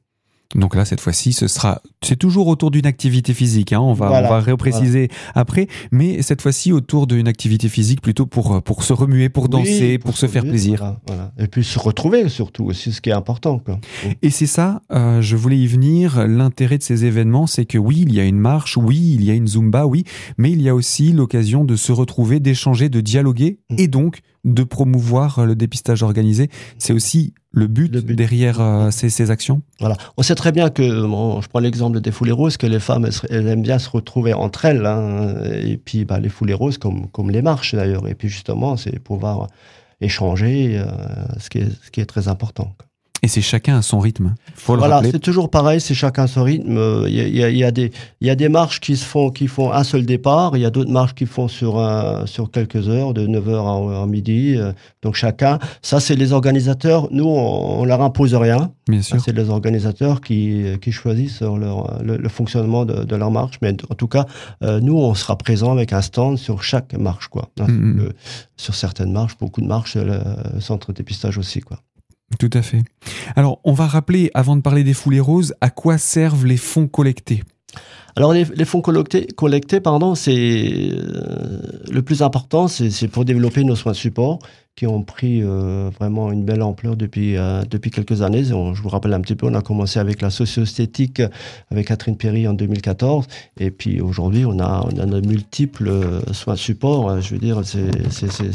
Donc 0.54 0.74
là, 0.74 0.84
cette 0.84 1.00
fois-ci, 1.00 1.32
ce 1.32 1.48
sera, 1.48 1.82
c'est 2.02 2.16
toujours 2.16 2.46
autour 2.46 2.70
d'une 2.70 2.86
activité 2.86 3.34
physique. 3.34 3.72
Hein, 3.72 3.80
on 3.80 3.94
va, 3.94 4.08
voilà, 4.08 4.28
on 4.28 4.30
va 4.30 4.40
repréciser 4.40 5.08
voilà. 5.08 5.32
après, 5.34 5.68
mais 5.90 6.22
cette 6.22 6.42
fois-ci 6.42 6.72
autour 6.72 7.06
d'une 7.06 7.28
activité 7.28 7.68
physique 7.68 8.00
plutôt 8.00 8.26
pour 8.26 8.62
pour 8.62 8.82
se 8.82 8.92
remuer, 8.92 9.28
pour 9.28 9.48
danser, 9.48 9.92
oui, 9.92 9.98
pour, 9.98 10.10
pour, 10.10 10.18
se 10.18 10.26
faire 10.26 10.42
plaisir. 10.42 10.96
Voilà, 11.06 11.32
Et 11.38 11.46
puis 11.46 11.64
se 11.64 11.78
retrouver 11.78 12.28
surtout 12.28 12.64
aussi, 12.64 12.92
ce 12.92 13.00
qui 13.00 13.10
est 13.10 13.14
important. 13.14 13.58
Quoi. 13.58 13.78
Et 14.22 14.30
c'est 14.30 14.46
ça, 14.46 14.82
euh, 14.92 15.20
je 15.20 15.36
voulais 15.36 15.58
y 15.58 15.66
venir. 15.66 16.26
L'intérêt 16.26 16.78
de 16.78 16.82
ces 16.82 17.04
événements, 17.04 17.46
c'est 17.46 17.64
que 17.64 17.78
oui, 17.78 18.04
il 18.06 18.14
y 18.14 18.20
a 18.20 18.24
une 18.24 18.38
marche, 18.38 18.76
oui, 18.76 19.14
il 19.14 19.24
y 19.24 19.30
a 19.30 19.34
une 19.34 19.46
zumba, 19.46 19.86
oui, 19.86 20.04
mais 20.38 20.50
il 20.50 20.60
y 20.62 20.68
a 20.68 20.74
aussi 20.74 21.12
l'occasion 21.12 21.64
de 21.64 21.76
se 21.76 21.92
retrouver, 21.92 22.40
d'échanger, 22.40 22.88
de 22.88 23.00
dialoguer, 23.00 23.58
mmh. 23.70 23.76
et 23.78 23.88
donc 23.88 24.20
de 24.44 24.64
promouvoir 24.64 25.46
le 25.46 25.54
dépistage 25.54 26.02
organisé. 26.02 26.48
C'est 26.78 26.92
aussi 26.92 27.34
le 27.52 27.66
but, 27.66 27.92
le 27.92 28.00
but. 28.00 28.16
derrière 28.16 28.60
euh, 28.60 28.90
ces, 28.90 29.10
ces, 29.10 29.30
actions? 29.30 29.62
Voilà. 29.78 29.96
On 30.16 30.22
sait 30.22 30.34
très 30.34 30.52
bien 30.52 30.70
que, 30.70 31.06
bon, 31.06 31.40
je 31.40 31.48
prends 31.48 31.60
l'exemple 31.60 32.00
des 32.00 32.10
foulées 32.10 32.32
roses, 32.32 32.56
que 32.56 32.66
les 32.66 32.80
femmes, 32.80 33.04
elles, 33.06 33.30
elles, 33.30 33.46
aiment 33.46 33.62
bien 33.62 33.78
se 33.78 33.90
retrouver 33.90 34.32
entre 34.32 34.64
elles. 34.64 34.84
Hein, 34.84 35.34
et 35.52 35.76
puis, 35.76 36.04
bah, 36.04 36.18
les 36.18 36.30
foulées 36.30 36.54
roses, 36.54 36.78
comme, 36.78 37.08
comme 37.10 37.30
les 37.30 37.42
marches 37.42 37.74
d'ailleurs. 37.74 38.08
Et 38.08 38.14
puis, 38.14 38.28
justement, 38.28 38.76
c'est 38.76 38.98
pouvoir 38.98 39.48
échanger, 40.00 40.78
euh, 40.78 40.86
ce, 41.38 41.48
qui 41.50 41.58
est, 41.58 41.84
ce 41.84 41.90
qui 41.90 42.00
est 42.00 42.06
très 42.06 42.28
important. 42.28 42.74
Et 43.24 43.28
c'est 43.28 43.40
chacun 43.40 43.78
à 43.78 43.82
son 43.82 44.00
rythme. 44.00 44.34
Faut 44.56 44.76
voilà, 44.76 45.00
c'est 45.08 45.20
toujours 45.20 45.48
pareil, 45.48 45.80
c'est 45.80 45.94
chacun 45.94 46.24
à 46.24 46.26
son 46.26 46.42
rythme. 46.42 47.04
Il 47.06 47.14
y, 47.14 47.20
a, 47.20 47.26
il, 47.28 47.36
y 47.36 47.44
a, 47.44 47.50
il, 47.50 47.56
y 47.56 47.64
a 47.64 47.70
des, 47.70 47.92
il 48.20 48.26
y 48.26 48.30
a 48.30 48.34
des 48.34 48.48
marches 48.48 48.80
qui 48.80 48.96
se 48.96 49.04
font, 49.04 49.30
qui 49.30 49.46
font 49.46 49.70
un 49.72 49.84
seul 49.84 50.04
départ. 50.04 50.56
Il 50.56 50.60
y 50.60 50.64
a 50.66 50.70
d'autres 50.70 50.90
marches 50.90 51.14
qui 51.14 51.26
font 51.26 51.46
sur 51.46 51.78
un, 51.78 52.26
sur 52.26 52.50
quelques 52.50 52.88
heures, 52.88 53.14
de 53.14 53.24
9h 53.26 53.54
à, 53.54 54.02
à 54.02 54.06
midi. 54.06 54.58
Donc 55.02 55.14
chacun, 55.14 55.60
ça 55.82 56.00
c'est 56.00 56.16
les 56.16 56.32
organisateurs. 56.32 57.06
Nous, 57.12 57.24
on, 57.24 57.80
on 57.80 57.84
leur 57.84 58.02
impose 58.02 58.34
rien. 58.34 58.72
Bien 58.88 59.02
sûr. 59.02 59.20
C'est 59.24 59.36
les 59.36 59.50
organisateurs 59.50 60.20
qui, 60.20 60.64
qui 60.80 60.90
choisissent 60.90 61.42
leur, 61.42 62.02
le, 62.02 62.16
le 62.16 62.28
fonctionnement 62.28 62.84
de, 62.84 63.04
de, 63.04 63.16
leur 63.16 63.30
marche. 63.30 63.58
Mais 63.62 63.76
en 63.88 63.94
tout 63.94 64.08
cas, 64.08 64.26
euh, 64.64 64.80
nous, 64.80 64.98
on 64.98 65.14
sera 65.14 65.36
présent 65.38 65.70
avec 65.70 65.92
un 65.92 66.02
stand 66.02 66.38
sur 66.38 66.64
chaque 66.64 66.92
marche, 66.94 67.28
quoi. 67.28 67.48
Mm 67.60 67.64
-hmm. 67.64 67.96
le, 67.98 68.12
sur 68.56 68.74
certaines 68.74 69.12
marches, 69.12 69.36
beaucoup 69.38 69.60
de 69.60 69.68
marches, 69.68 69.96
le 69.96 70.18
centre 70.60 70.92
de 70.92 70.96
dépistage 70.96 71.38
aussi, 71.38 71.60
quoi. 71.60 71.78
Tout 72.38 72.50
à 72.52 72.62
fait. 72.62 72.82
Alors, 73.36 73.60
on 73.64 73.72
va 73.72 73.86
rappeler, 73.86 74.30
avant 74.34 74.56
de 74.56 74.62
parler 74.62 74.84
des 74.84 74.94
foulées 74.94 75.20
roses, 75.20 75.54
à 75.60 75.70
quoi 75.70 75.98
servent 75.98 76.46
les 76.46 76.56
fonds 76.56 76.88
collectés? 76.88 77.42
Alors 78.14 78.34
les, 78.34 78.64
fonds 78.66 78.82
collectés, 78.82 79.26
collectés 79.26 79.80
pardon, 79.80 80.14
c'est 80.14 80.90
euh, 80.92 81.82
le 81.90 82.02
plus 82.02 82.22
important, 82.22 82.68
c'est 82.68 83.08
pour 83.08 83.24
développer 83.24 83.64
nos 83.64 83.74
soins 83.74 83.92
de 83.92 83.96
support 83.96 84.38
qui 84.74 84.86
ont 84.86 85.02
pris 85.02 85.42
euh, 85.42 85.90
vraiment 85.98 86.32
une 86.32 86.44
belle 86.44 86.62
ampleur 86.62 86.96
depuis 86.96 87.36
euh, 87.36 87.62
depuis 87.70 87.90
quelques 87.90 88.22
années. 88.22 88.44
Je 88.44 88.54
vous 88.54 88.88
rappelle 88.88 89.12
un 89.12 89.20
petit 89.20 89.34
peu, 89.34 89.46
on 89.46 89.54
a 89.54 89.60
commencé 89.60 89.98
avec 89.98 90.22
la 90.22 90.30
socio-esthétique 90.30 91.22
avec 91.70 91.88
Catherine 91.88 92.16
Perry 92.16 92.48
en 92.48 92.54
2014, 92.54 93.26
et 93.58 93.70
puis 93.70 94.00
aujourd'hui 94.00 94.46
on 94.46 94.58
a 94.60 94.86
on 94.86 94.98
a 94.98 95.06
de 95.06 95.26
multiples 95.26 96.22
soins 96.32 96.54
de 96.54 96.58
support. 96.58 97.20
Je 97.20 97.34
veux 97.34 97.40
dire, 97.40 97.60
il 97.74 98.52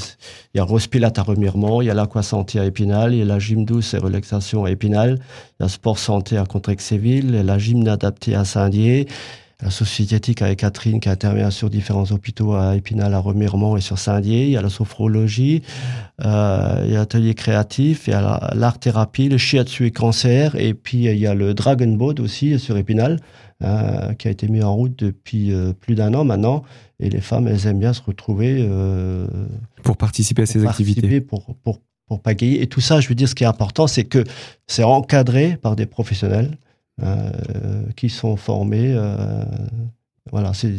y 0.55 0.59
a 0.59 0.63
Rospilate 0.63 1.19
à 1.19 1.23
Remiremont, 1.23 1.81
il 1.81 1.85
y 1.85 1.89
a 1.89 1.93
l'Aqua 1.93 2.23
Santé 2.23 2.59
à 2.59 2.65
Épinal, 2.65 3.13
il 3.13 3.19
y 3.19 3.21
a 3.21 3.25
la 3.25 3.39
gym 3.39 3.65
douce 3.65 3.93
et 3.93 3.97
relaxation 3.97 4.65
à 4.65 4.71
Épinal, 4.71 5.19
il 5.59 5.63
y 5.63 5.65
a 5.65 5.69
Sport 5.69 5.99
Santé 5.99 6.37
à 6.37 6.45
Contrexéville, 6.45 7.31
la 7.31 7.57
gym 7.59 7.87
adaptée 7.87 8.35
à 8.35 8.43
Saint-Dié 8.43 9.07
la 9.61 9.71
sociétique 9.71 10.43
avec 10.43 10.59
Catherine 10.59 10.99
qui 10.99 11.09
intervient 11.09 11.49
sur 11.49 11.69
différents 11.69 12.11
hôpitaux 12.11 12.53
à 12.53 12.75
Épinal, 12.75 13.13
à 13.15 13.19
Remiremont 13.19 13.75
et 13.75 13.81
sur 13.81 13.97
Saint-Dié. 13.97 14.45
Il 14.45 14.51
y 14.51 14.57
a 14.57 14.61
la 14.61 14.69
sophrologie, 14.69 15.63
euh, 16.23 16.83
il 16.85 16.91
y 16.91 16.95
a 16.95 16.99
l'atelier 16.99 17.33
créatif, 17.33 18.07
il 18.07 18.11
y 18.11 18.13
a 18.13 18.51
l'art-thérapie, 18.53 19.29
le 19.29 19.37
shiatsu 19.37 19.87
et 19.87 19.91
cancer, 19.91 20.55
et 20.55 20.75
puis 20.75 21.05
il 21.05 21.17
y 21.17 21.25
a 21.25 21.33
le 21.33 21.55
Dragon 21.55 21.87
Boat 21.87 22.19
aussi 22.19 22.59
sur 22.59 22.77
Épinal, 22.77 23.19
euh, 23.63 24.13
qui 24.13 24.27
a 24.27 24.31
été 24.31 24.47
mis 24.47 24.61
en 24.61 24.75
route 24.75 24.95
depuis 24.95 25.51
euh, 25.51 25.73
plus 25.73 25.95
d'un 25.95 26.13
an 26.13 26.23
maintenant. 26.23 26.61
Et 26.99 27.09
les 27.09 27.21
femmes, 27.21 27.47
elles 27.47 27.65
aiment 27.65 27.79
bien 27.79 27.93
se 27.93 28.01
retrouver. 28.03 28.57
euh, 28.59 29.27
pour 29.81 29.97
participer 29.97 30.43
à 30.43 30.45
ces 30.45 30.61
participer 30.61 30.99
activités. 30.99 31.21
Pour, 31.21 31.55
pour, 31.63 31.81
pour 32.07 32.21
pagayer. 32.21 32.61
Et 32.61 32.67
tout 32.67 32.81
ça, 32.81 32.99
je 32.99 33.09
veux 33.09 33.15
dire, 33.15 33.27
ce 33.27 33.33
qui 33.33 33.43
est 33.43 33.47
important, 33.47 33.87
c'est 33.87 34.03
que 34.03 34.23
c'est 34.67 34.83
encadré 34.83 35.57
par 35.57 35.75
des 35.75 35.87
professionnels. 35.87 36.57
Euh, 37.03 37.29
qui 37.95 38.09
sont 38.09 38.35
formés. 38.37 38.91
Euh, 38.95 39.43
voilà, 40.31 40.55
c'est 40.55 40.73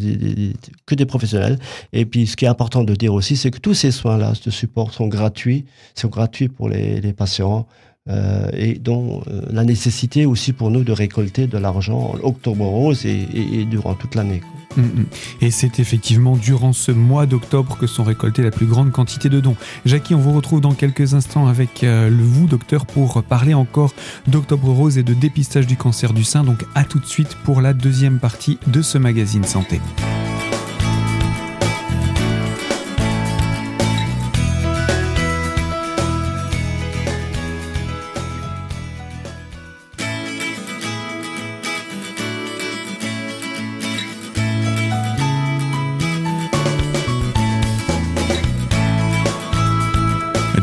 que 0.85 0.97
des 0.97 1.07
professionnels. 1.07 1.57
Et 1.93 2.05
puis, 2.07 2.27
ce 2.27 2.35
qui 2.37 2.45
est 2.45 2.49
important 2.49 2.83
de 2.83 2.93
dire 2.97 3.15
aussi, 3.15 3.37
c'est 3.37 3.53
que 3.53 3.61
tous 3.61 3.75
ces 3.75 3.93
soins-là, 3.93 4.33
de 4.45 4.51
support, 4.51 4.93
sont 4.93 5.07
gratuits, 5.07 5.65
sont 5.95 6.09
gratuits 6.09 6.49
pour 6.49 6.69
les, 6.69 7.01
les 7.01 7.13
patients. 7.13 7.69
Euh, 8.09 8.49
et 8.55 8.75
dont 8.75 9.23
euh, 9.29 9.43
la 9.51 9.65
nécessité 9.65 10.25
aussi 10.25 10.55
pour 10.55 10.71
nous 10.71 10.83
de 10.83 10.93
récolter 10.93 11.47
de 11.47 11.59
l'argent 11.59 12.15
en 12.15 12.27
octobre 12.27 12.65
rose 12.65 13.05
et, 13.05 13.67
durant 13.67 13.95
toute 13.95 14.15
l'année. 14.15 14.41
Mmh, 14.77 14.83
mmh. 14.83 15.05
Et 15.43 15.51
c'est 15.51 15.79
effectivement 15.79 16.35
durant 16.35 16.73
ce 16.73 16.91
mois 16.91 17.27
d'octobre 17.27 17.77
que 17.77 17.87
sont 17.87 18.05
récoltées 18.05 18.43
la 18.43 18.51
plus 18.51 18.65
grande 18.65 18.93
quantité 18.93 19.29
de 19.29 19.41
dons. 19.41 19.57
Jackie, 19.85 20.15
on 20.15 20.21
vous 20.21 20.33
retrouve 20.33 20.63
dans 20.63 20.73
quelques 20.73 21.13
instants 21.13 21.49
avec 21.49 21.85
euh, 21.85 22.09
le 22.09 22.23
vous, 22.23 22.47
docteur, 22.47 22.87
pour 22.87 23.23
parler 23.23 23.53
encore 23.53 23.93
d'octobre 24.27 24.71
rose 24.71 24.97
et 24.97 25.03
de 25.03 25.13
dépistage 25.13 25.67
du 25.67 25.77
cancer 25.77 26.15
du 26.15 26.25
sein. 26.25 26.45
Donc 26.45 26.65
à 26.75 26.85
tout 26.85 27.01
de 27.01 27.07
suite 27.07 27.37
pour 27.45 27.61
la 27.61 27.75
deuxième 27.75 28.21
partie 28.21 28.59
de 28.69 28.81
ce 28.81 28.97
magazine 28.97 29.45
santé. 29.45 29.81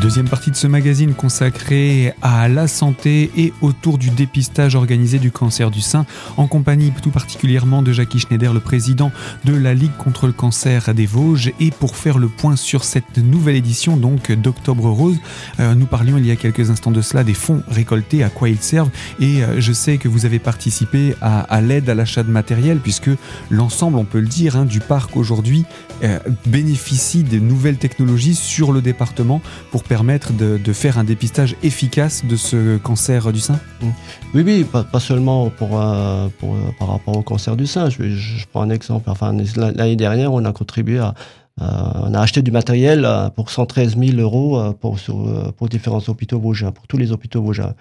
Deuxième 0.06 0.30
partie 0.30 0.52
de 0.52 0.56
ce 0.56 0.68
magazine 0.68 1.16
consacrée 1.16 2.14
à 2.22 2.48
la 2.48 2.68
santé 2.68 3.32
et 3.36 3.52
autour 3.62 3.98
du 3.98 4.12
dépistage 4.12 4.76
organisé 4.76 5.18
du 5.18 5.32
cancer 5.32 5.72
du 5.72 5.82
sein, 5.82 6.06
en 6.38 6.46
compagnie 6.46 6.94
tout 7.02 7.10
particulièrement 7.10 7.82
de 7.82 7.92
Jackie 7.92 8.20
Schneider, 8.20 8.54
le 8.54 8.60
président 8.60 9.12
de 9.46 9.56
la 9.56 9.74
Ligue 9.74 9.98
contre 9.98 10.28
le 10.28 10.32
cancer 10.32 10.94
des 10.94 11.08
Vosges. 11.08 11.54
Et 11.60 11.72
pour 11.72 11.96
faire 11.96 12.20
le 12.20 12.28
point 12.28 12.56
sur 12.56 12.84
cette 12.84 13.18
nouvelle 13.18 13.56
édition 13.56 13.98
donc 13.98 14.32
d'Octobre 14.32 14.92
Rose, 14.92 15.18
euh, 15.60 15.74
nous 15.74 15.88
parlions 15.88 16.20
il 16.20 16.28
y 16.28 16.30
a 16.30 16.36
quelques 16.36 16.70
instants 16.70 16.92
de 16.92 17.02
cela 17.02 17.24
des 17.24 17.34
fonds 17.34 17.64
récoltés, 17.68 18.24
à 18.24 18.30
quoi 18.30 18.48
ils 18.48 18.62
servent. 18.62 18.92
Et 19.20 19.44
euh, 19.44 19.60
je 19.60 19.74
sais 19.74 19.98
que 19.98 20.08
vous 20.08 20.28
avez 20.28 20.38
participé 20.38 21.16
à, 21.20 21.62
l'aide 21.62 21.90
à 21.90 21.96
l'achat 21.96 22.22
de 22.22 22.30
matériel, 22.30 22.78
puisque 22.78 23.10
l'ensemble, 23.50 23.98
on 23.98 24.06
peut 24.06 24.20
le 24.20 24.28
dire, 24.28 24.56
hein, 24.56 24.66
du 24.66 24.82
parc 24.82 25.18
aujourd'hui 25.18 25.66
euh, 26.04 26.20
bénéficie 26.46 27.24
de 27.24 27.40
nouvelles 27.40 27.78
technologies 27.78 28.36
sur 28.36 28.72
le 28.72 28.84
département 28.84 29.42
pour 29.72 29.84
de, 30.04 30.74
faire 30.74 30.98
un 30.98 31.04
dépistage 31.04 31.56
efficace 31.64 32.26
de 32.26 32.36
ce 32.36 32.78
cancer 32.78 33.32
du 33.32 33.40
sein 33.40 33.60
Oui, 34.34 34.44
oui, 34.46 34.66
pas, 34.66 35.00
seulement 35.00 35.50
pour, 35.50 35.80
euh, 35.80 36.28
pour, 36.40 36.56
euh, 36.56 36.60
par 36.78 36.90
rapport 36.90 37.18
au 37.18 37.22
cancer 37.22 37.56
du 37.56 37.66
sein. 37.66 37.90
Je, 37.90 38.10
je 38.10 38.46
prends 38.52 38.62
un 38.62 38.70
exemple. 38.70 39.10
Enfin, 39.10 39.36
l'année 39.56 39.96
dernière, 39.96 40.34
on 40.34 40.44
a 40.44 40.52
contribué 40.52 41.00
à, 41.00 41.14
on 41.60 42.14
a 42.14 42.20
acheté 42.20 42.42
du 42.42 42.52
matériel 42.52 43.08
pour 43.36 43.50
113 43.50 43.98
000 43.98 44.18
euros 44.20 44.74
pour, 44.74 44.98
pour 45.58 45.70
différents 45.70 46.02
hôpitaux 46.08 46.40
vosgiens, 46.40 46.72
pour 46.72 46.88
tous 46.88 46.98
les 46.98 47.12
hôpitaux 47.12 47.42
vosgiens. 47.42 47.74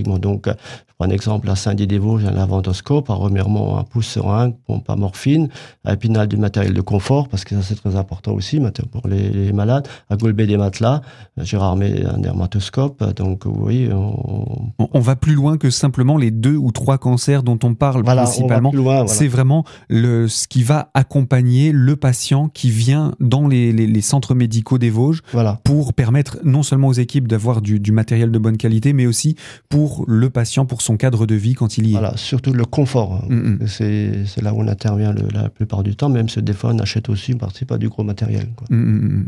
Donc, 0.00 0.48
euh, 0.48 0.54
je 0.88 0.94
prends 0.96 1.06
un 1.06 1.10
exemple 1.10 1.50
à 1.50 1.56
Saint-Dié-des-Vosges, 1.56 2.24
un 2.24 2.30
lavandoscope, 2.30 3.10
un 3.10 3.14
remirement, 3.14 3.78
un 3.78 3.84
pouce 3.84 4.06
seringue, 4.06 4.54
pompe 4.66 4.88
à 4.88 4.96
morphine, 4.96 5.48
à 5.84 5.94
Épinal 5.94 6.28
du 6.28 6.36
matériel 6.36 6.72
de 6.72 6.80
confort, 6.80 7.28
parce 7.28 7.44
que 7.44 7.54
ça 7.54 7.62
c'est 7.62 7.74
très 7.74 7.96
important 7.96 8.32
aussi 8.32 8.60
pour 8.90 9.08
les, 9.08 9.52
malades, 9.52 9.86
à 10.08 10.16
Golbet 10.16 10.46
des 10.46 10.56
matelas, 10.56 11.02
Gérard 11.38 11.76
met 11.76 12.04
un 12.04 12.18
dermatoscope. 12.18 13.02
Donc, 13.14 13.42
oui. 13.46 13.88
On... 13.92 14.72
on... 14.78 15.00
va 15.00 15.16
plus 15.16 15.34
loin 15.34 15.58
que 15.58 15.70
simplement 15.70 16.16
les 16.16 16.30
deux 16.30 16.56
ou 16.56 16.72
trois 16.72 16.98
cancers 16.98 17.42
dont 17.42 17.58
on 17.64 17.74
parle 17.74 18.02
principalement. 18.02 18.72
C'est 19.06 19.28
vraiment 19.28 19.64
le, 19.88 20.28
ce 20.28 20.48
qui 20.48 20.62
va 20.62 20.90
accompagner 20.94 21.72
le 21.72 21.96
patient 21.96 22.48
qui 22.48 22.70
vient 22.70 23.12
dans 23.22 23.48
les, 23.48 23.72
les, 23.72 24.00
centres 24.00 24.34
médicaux 24.34 24.78
des 24.78 24.90
Vosges 24.90 25.22
voilà. 25.32 25.60
pour 25.64 25.94
permettre 25.94 26.38
non 26.44 26.62
seulement 26.62 26.88
aux 26.88 26.92
équipes 26.92 27.28
d'avoir 27.28 27.62
du, 27.62 27.80
du 27.80 27.92
matériel 27.92 28.30
de 28.30 28.38
bonne 28.38 28.56
qualité, 28.56 28.92
mais 28.92 29.06
aussi 29.06 29.36
pour 29.68 30.04
le 30.08 30.28
patient, 30.28 30.66
pour 30.66 30.82
son 30.82 30.96
cadre 30.96 31.26
de 31.26 31.34
vie 31.34 31.54
quand 31.54 31.78
il 31.78 31.86
y 31.86 31.90
est. 31.90 31.98
Voilà, 31.98 32.16
surtout 32.16 32.52
le 32.52 32.64
confort. 32.64 33.24
Mm, 33.28 33.58
mm. 33.62 33.66
C'est 33.66 34.42
là 34.42 34.52
où 34.52 34.60
on 34.60 34.68
intervient 34.68 35.14
la 35.32 35.48
plupart 35.48 35.82
du 35.82 35.96
temps, 35.96 36.08
même 36.08 36.28
si 36.28 36.42
des 36.42 36.52
fois 36.52 36.72
on 36.74 36.78
achète 36.78 37.08
aussi, 37.08 37.34
participe 37.34 37.68
pas 37.68 37.78
du 37.78 37.88
gros 37.88 38.02
matériel. 38.02 38.48
Quoi. 38.56 38.66
Mm, 38.70 39.26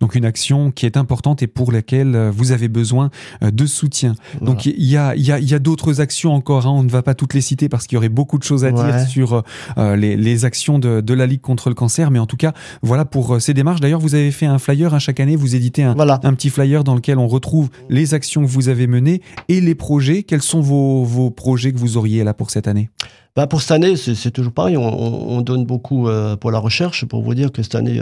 donc 0.00 0.14
une 0.14 0.24
action 0.24 0.70
qui 0.70 0.86
est 0.86 0.96
importante 0.96 1.42
et 1.42 1.46
pour 1.46 1.72
laquelle 1.72 2.14
euh, 2.14 2.30
vous 2.30 2.52
avez 2.52 2.68
besoin 2.68 3.10
euh, 3.42 3.50
de 3.50 3.66
soutien. 3.66 4.14
Donc 4.40 4.66
il 4.66 4.84
y 4.84 4.96
a, 4.96 5.14
y 5.16 5.32
a, 5.32 5.38
y 5.38 5.54
a 5.54 5.58
d'autres 5.58 6.00
actions 6.00 6.32
encore, 6.32 6.66
hein. 6.66 6.70
on 6.70 6.82
ne 6.82 6.90
va 6.90 7.02
pas 7.02 7.14
toutes 7.14 7.34
les 7.34 7.40
citer 7.40 7.68
parce 7.68 7.86
qu'il 7.86 7.96
y 7.96 7.98
aurait 7.98 8.08
beaucoup 8.08 8.38
de 8.38 8.42
choses 8.42 8.64
à 8.64 8.72
dire 8.72 9.00
sur 9.08 9.42
euh, 9.78 9.96
les, 9.96 10.16
les, 10.16 10.44
actions 10.44 10.78
de, 10.78 11.00
de, 11.00 11.14
la 11.14 11.26
Ligue 11.26 11.40
contre 11.40 11.68
le 11.68 11.74
cancer, 11.74 12.10
mais 12.10 12.18
en 12.18 12.26
tout 12.26 12.36
cas, 12.36 12.52
voilà 12.82 13.04
pour 13.04 13.40
ces 13.40 13.54
démarches. 13.54 13.80
D'ailleurs, 13.80 14.00
vous 14.00 14.14
avez 14.14 14.30
fait 14.30 14.46
un 14.46 14.58
flyer, 14.58 14.94
hein, 14.94 14.98
chaque 14.98 15.20
année, 15.20 15.36
vous 15.36 15.56
éditez 15.56 15.82
un, 15.82 15.98
un, 15.98 16.34
petit 16.34 16.50
flyer 16.50 16.84
dans 16.84 16.94
lequel 16.94 17.18
on 17.18 17.26
retrouve 17.26 17.70
les 17.88 18.14
actions 18.14 18.42
que 18.42 18.48
vous 18.48 18.68
avez 18.68 18.86
menées 18.86 19.22
et 19.48 19.60
les 19.60 19.74
projets. 19.74 20.22
Quels 20.22 20.42
sont 20.42 20.60
vos, 20.60 21.04
vos 21.04 21.30
projets 21.30 21.72
que 21.72 21.78
vous 21.78 21.96
auriez 21.96 22.22
là 22.24 22.34
pour 22.34 22.50
cette 22.50 22.68
année? 22.68 22.90
Bah 23.34 23.46
pour 23.46 23.60
cette 23.60 23.72
année, 23.72 23.96
c'est 23.96 24.30
toujours 24.30 24.52
pareil, 24.52 24.78
on, 24.78 24.82
on, 24.82 25.40
donne 25.42 25.66
beaucoup 25.66 26.08
pour 26.40 26.50
la 26.50 26.58
recherche, 26.58 27.04
pour 27.04 27.22
vous 27.22 27.34
dire 27.34 27.52
que 27.52 27.62
cette 27.62 27.74
année... 27.74 28.00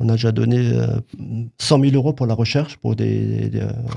On 0.00 0.08
a 0.08 0.12
déjà 0.12 0.32
donné 0.32 0.72
100 1.58 1.78
euh, 1.78 1.84
000 1.90 1.96
euros 1.96 2.12
pour 2.12 2.26
la 2.26 2.34
recherche, 2.34 2.76
pour 2.78 2.96
des, 2.96 3.50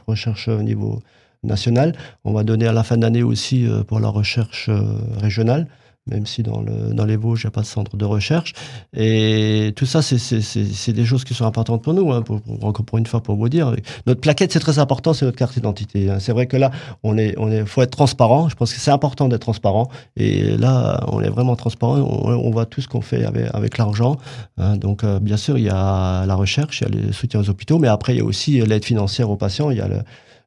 recherches 0.08 0.48
au 0.48 0.62
niveau 0.62 1.02
national. 1.44 1.94
On 2.24 2.34
va 2.34 2.44
donner 2.44 2.68
à 2.68 2.74
la 2.74 2.84
fin 2.84 2.98
d'année 2.98 3.24
aussi 3.24 3.68
euh, 3.68 3.84
pour 3.84 4.00
la 4.00 4.10
recherche 4.10 4.70
euh, 4.70 4.82
régionale 5.18 5.68
même 6.10 6.26
si 6.26 6.44
dans, 6.44 6.62
le, 6.62 6.94
dans 6.94 7.06
les 7.06 7.16
Vosges, 7.16 7.44
il 7.44 7.48
n'y 7.48 7.50
a 7.50 7.52
pas 7.52 7.62
de 7.62 7.66
centre 7.66 7.98
de 7.98 8.06
recherche. 8.06 8.54
Et 8.96 9.74
tout 9.76 9.86
ça, 9.86 10.02
c'est 10.02 10.94
des 10.94 11.06
choses 11.06 11.24
qui 11.24 11.34
sont 11.34 11.46
importantes 11.46 11.84
pour 11.84 11.94
nous, 11.94 12.12
hein, 12.12 12.22
pour, 12.22 12.42
encore 12.62 12.86
pour 12.86 12.98
une 12.98 13.06
fois, 13.06 13.22
pour 13.22 13.36
vous 13.36 13.50
dire. 13.50 13.74
Notre 14.06 14.22
plaquette, 14.22 14.52
c'est 14.52 14.60
très 14.60 14.80
important, 14.80 15.14
c'est 15.14 15.26
notre 15.26 15.38
carte 15.38 15.54
d'identité. 15.54 16.10
Hein. 16.10 16.20
C'est 16.20 16.32
vrai 16.32 16.48
que 16.48 16.58
là, 16.58 16.72
on 17.04 17.18
est, 17.18 17.36
on 17.38 17.52
est, 17.52 17.66
faut 17.66 17.82
être 17.82 17.92
transparent. 17.92 18.50
Je 18.50 18.56
pense 18.56 18.74
que 18.74 18.80
c'est 18.80 18.92
important 18.92 19.28
d'être 19.28 19.42
transparent. 19.42 19.90
Et 20.16 20.58
là, 20.58 21.04
on 21.08 21.22
est 21.22 21.30
vraiment 21.30 21.56
transparent. 21.56 21.98
On, 21.98 22.52
voit 22.52 22.66
tout 22.66 22.82
ce 22.82 22.88
qu'on 22.88 23.02
fait 23.02 23.26
avec, 23.26 23.50
avec 23.54 23.78
l'argent. 23.78 24.18
Hein. 24.58 24.78
Donc, 24.78 25.04
euh, 25.04 25.20
bien 25.20 25.38
sûr, 25.38 25.58
il 25.58 25.66
y 25.66 25.70
a 25.70 26.26
la 26.26 26.36
recherche, 26.36 26.82
il 26.82 26.84
y 26.84 26.88
a 26.88 27.06
le 27.08 27.12
soutien 27.12 27.40
aux 27.40 27.50
hôpitaux, 27.50 27.78
mais 27.80 27.88
après, 27.88 28.16
il 28.16 28.20
y 28.20 28.22
a 28.22 28.26
aussi 28.26 28.62
l'aide 28.62 28.86
financière 28.86 29.30
aux 29.30 29.36
patients. 29.36 29.70
Il 29.70 29.78
y 29.78 29.82
a 29.82 29.88
le, 29.88 30.00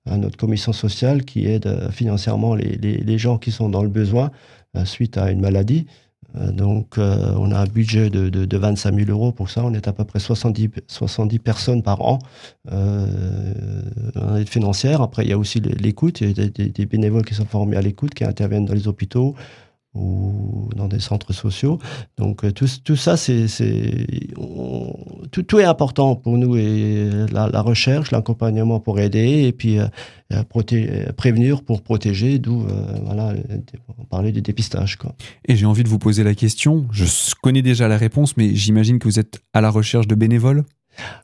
notre 0.06 0.36
commission 0.36 0.72
sociale 0.72 1.24
qui 1.24 1.46
aide 1.46 1.66
euh, 1.66 1.90
financièrement 1.90 2.54
les 2.54 3.18
gens 3.18 3.38
qui 3.38 3.52
sont 3.52 3.68
dans 3.68 3.82
le 3.82 3.88
besoin. 3.88 4.30
Euh, 4.76 4.84
suite 4.84 5.18
à 5.18 5.32
une 5.32 5.40
maladie. 5.40 5.86
Euh, 6.36 6.52
donc, 6.52 6.96
euh, 6.96 7.34
on 7.36 7.50
a 7.50 7.58
un 7.58 7.66
budget 7.66 8.08
de, 8.08 8.28
de, 8.28 8.44
de, 8.44 8.56
25 8.56 8.94
000 8.94 9.10
euros 9.10 9.32
pour 9.32 9.50
ça. 9.50 9.64
On 9.64 9.74
est 9.74 9.88
à 9.88 9.92
peu 9.92 10.04
près 10.04 10.20
70, 10.20 10.70
70 10.86 11.38
personnes 11.40 11.82
par 11.82 12.00
an 12.02 12.20
en 12.70 14.36
aide 14.36 14.48
financière. 14.48 15.02
Après, 15.02 15.24
il 15.24 15.30
y 15.30 15.32
a 15.32 15.38
aussi 15.38 15.58
l'écoute. 15.58 16.20
Il 16.20 16.38
y 16.38 16.40
a 16.40 16.48
des, 16.48 16.68
des, 16.68 16.86
bénévoles 16.86 17.24
qui 17.24 17.34
sont 17.34 17.46
formés 17.46 17.76
à 17.76 17.82
l'écoute, 17.82 18.14
qui 18.14 18.22
interviennent 18.22 18.66
dans 18.66 18.74
les 18.74 18.86
hôpitaux, 18.86 19.34
ou 19.94 20.68
dans 20.76 20.86
des 20.86 21.00
centres 21.00 21.32
sociaux. 21.32 21.78
Donc 22.16 22.44
euh, 22.44 22.52
tout, 22.52 22.66
tout 22.84 22.96
ça, 22.96 23.16
c'est, 23.16 23.46
tout, 25.32 25.42
tout, 25.42 25.58
est 25.58 25.64
important 25.64 26.14
pour 26.14 26.38
nous 26.38 26.56
et 26.56 27.10
la, 27.32 27.60
recherche, 27.60 28.10
l'accompagnement 28.12 28.78
pour 28.78 29.00
aider 29.00 29.44
et 29.44 29.52
puis 29.52 29.78
euh, 29.78 29.86
euh, 30.32 31.12
prévenir 31.12 31.62
pour 31.62 31.82
protéger, 31.82 32.38
d'où 32.38 32.66
voilà, 33.04 33.34
on 33.98 34.04
parlait 34.04 34.32
du 34.32 34.42
dépistage. 34.42 34.96
Quoi. 34.96 35.14
Et 35.46 35.56
j'ai 35.56 35.66
envie 35.66 35.82
de 35.82 35.88
vous 35.88 35.98
poser 35.98 36.22
la 36.22 36.34
question, 36.34 36.86
je 36.92 37.04
connais 37.42 37.62
déjà 37.62 37.88
la 37.88 37.96
réponse, 37.96 38.36
mais 38.36 38.54
j'imagine 38.54 38.98
que 38.98 39.08
vous 39.08 39.18
êtes 39.18 39.40
à 39.52 39.60
la 39.60 39.70
recherche 39.70 40.06
de 40.06 40.14
bénévoles? 40.14 40.64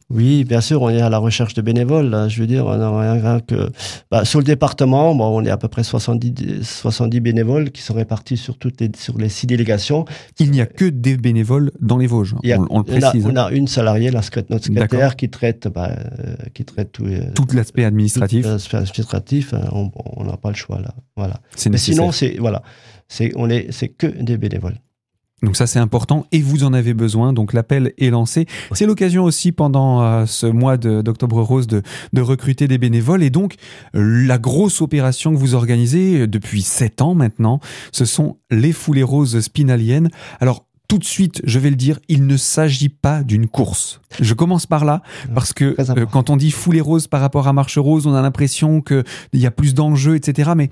Oui, 0.08 0.44
bien 0.44 0.60
sûr, 0.60 0.82
on 0.82 0.88
est 0.88 1.00
à 1.00 1.10
la 1.10 1.18
recherche 1.18 1.54
de 1.54 1.62
bénévoles. 1.62 2.28
Je 2.28 2.40
veux 2.40 2.46
dire, 2.46 2.66
on 2.66 2.70
a 2.70 3.40
que 3.40 3.70
bah, 4.10 4.24
sur 4.24 4.38
le 4.38 4.44
département, 4.44 5.14
bon, 5.14 5.26
on 5.26 5.44
est 5.44 5.50
à 5.50 5.56
peu 5.56 5.68
près 5.68 5.82
70, 5.82 6.62
70 6.62 7.20
bénévoles 7.20 7.70
qui 7.70 7.82
sont 7.82 7.94
répartis 7.94 8.36
sur 8.36 8.56
toutes 8.56 8.80
les 8.80 8.90
sur 8.96 9.18
les 9.18 9.28
six 9.28 9.46
délégations. 9.46 10.04
Il 10.38 10.52
n'y 10.52 10.60
a 10.60 10.66
que 10.66 10.84
des 10.84 11.16
bénévoles 11.16 11.72
dans 11.80 11.98
les 11.98 12.06
Vosges. 12.06 12.34
on, 12.70 12.78
le 12.78 12.84
précise. 12.84 13.26
On 13.26 13.34
a, 13.36 13.50
une 13.50 13.66
salariée, 13.66 14.10
la 14.10 14.20
notre 14.48 14.66
secrétaire, 14.66 15.16
qui 15.16 15.28
traite, 15.28 15.68
bah, 15.68 15.90
euh, 15.90 16.34
qui 16.54 16.64
traite 16.64 16.92
tout, 16.92 17.06
euh, 17.06 17.22
tout 17.34 17.46
l'aspect 17.52 17.84
administratif. 17.84 18.46
l'aspect 18.46 18.76
administratif, 18.76 19.54
hein, 19.54 19.68
on 19.72 20.24
n'a 20.24 20.36
pas 20.36 20.50
le 20.50 20.56
choix 20.56 20.80
là. 20.80 20.94
Voilà. 21.16 21.40
Mais 21.68 21.78
sinon, 21.78 22.12
c'est 22.12 22.36
voilà, 22.38 22.62
c'est 23.08 23.32
on 23.34 23.50
est, 23.50 23.72
c'est 23.72 23.88
que 23.88 24.06
des 24.06 24.36
bénévoles. 24.36 24.78
Donc 25.42 25.56
ça 25.56 25.66
c'est 25.66 25.78
important 25.78 26.26
et 26.32 26.40
vous 26.40 26.64
en 26.64 26.72
avez 26.72 26.94
besoin. 26.94 27.32
Donc 27.32 27.52
l'appel 27.52 27.92
est 27.98 28.10
lancé. 28.10 28.46
C'est 28.72 28.86
l'occasion 28.86 29.24
aussi 29.24 29.52
pendant 29.52 30.02
euh, 30.02 30.26
ce 30.26 30.46
mois 30.46 30.76
d'octobre 30.76 31.42
rose 31.42 31.66
de, 31.66 31.82
de, 32.12 32.20
recruter 32.22 32.68
des 32.68 32.78
bénévoles 32.78 33.22
et 33.22 33.30
donc 33.30 33.56
la 33.92 34.38
grosse 34.38 34.80
opération 34.80 35.32
que 35.32 35.38
vous 35.38 35.54
organisez 35.54 36.20
euh, 36.20 36.26
depuis 36.26 36.62
sept 36.62 37.02
ans 37.02 37.14
maintenant, 37.14 37.60
ce 37.92 38.04
sont 38.04 38.38
les 38.50 38.72
foulées 38.72 39.02
roses 39.02 39.38
spinaliennes. 39.40 40.10
Alors 40.40 40.66
tout 40.88 40.98
de 40.98 41.04
suite, 41.04 41.42
je 41.44 41.58
vais 41.58 41.70
le 41.70 41.76
dire, 41.76 41.98
il 42.08 42.26
ne 42.26 42.36
s'agit 42.36 42.88
pas 42.88 43.22
d'une 43.22 43.48
course. 43.48 44.00
Je 44.20 44.34
commence 44.34 44.66
par 44.66 44.84
là, 44.84 45.02
parce 45.34 45.52
que 45.52 45.74
euh, 45.78 46.06
quand 46.06 46.30
on 46.30 46.36
dit 46.36 46.50
foulée 46.50 46.80
rose 46.80 47.08
par 47.08 47.20
rapport 47.20 47.48
à 47.48 47.52
marche 47.52 47.78
rose, 47.78 48.06
on 48.06 48.14
a 48.14 48.22
l'impression 48.22 48.80
qu'il 48.80 49.04
y 49.34 49.46
a 49.46 49.50
plus 49.50 49.74
d'enjeux, 49.74 50.14
etc. 50.14 50.52
Mais 50.56 50.70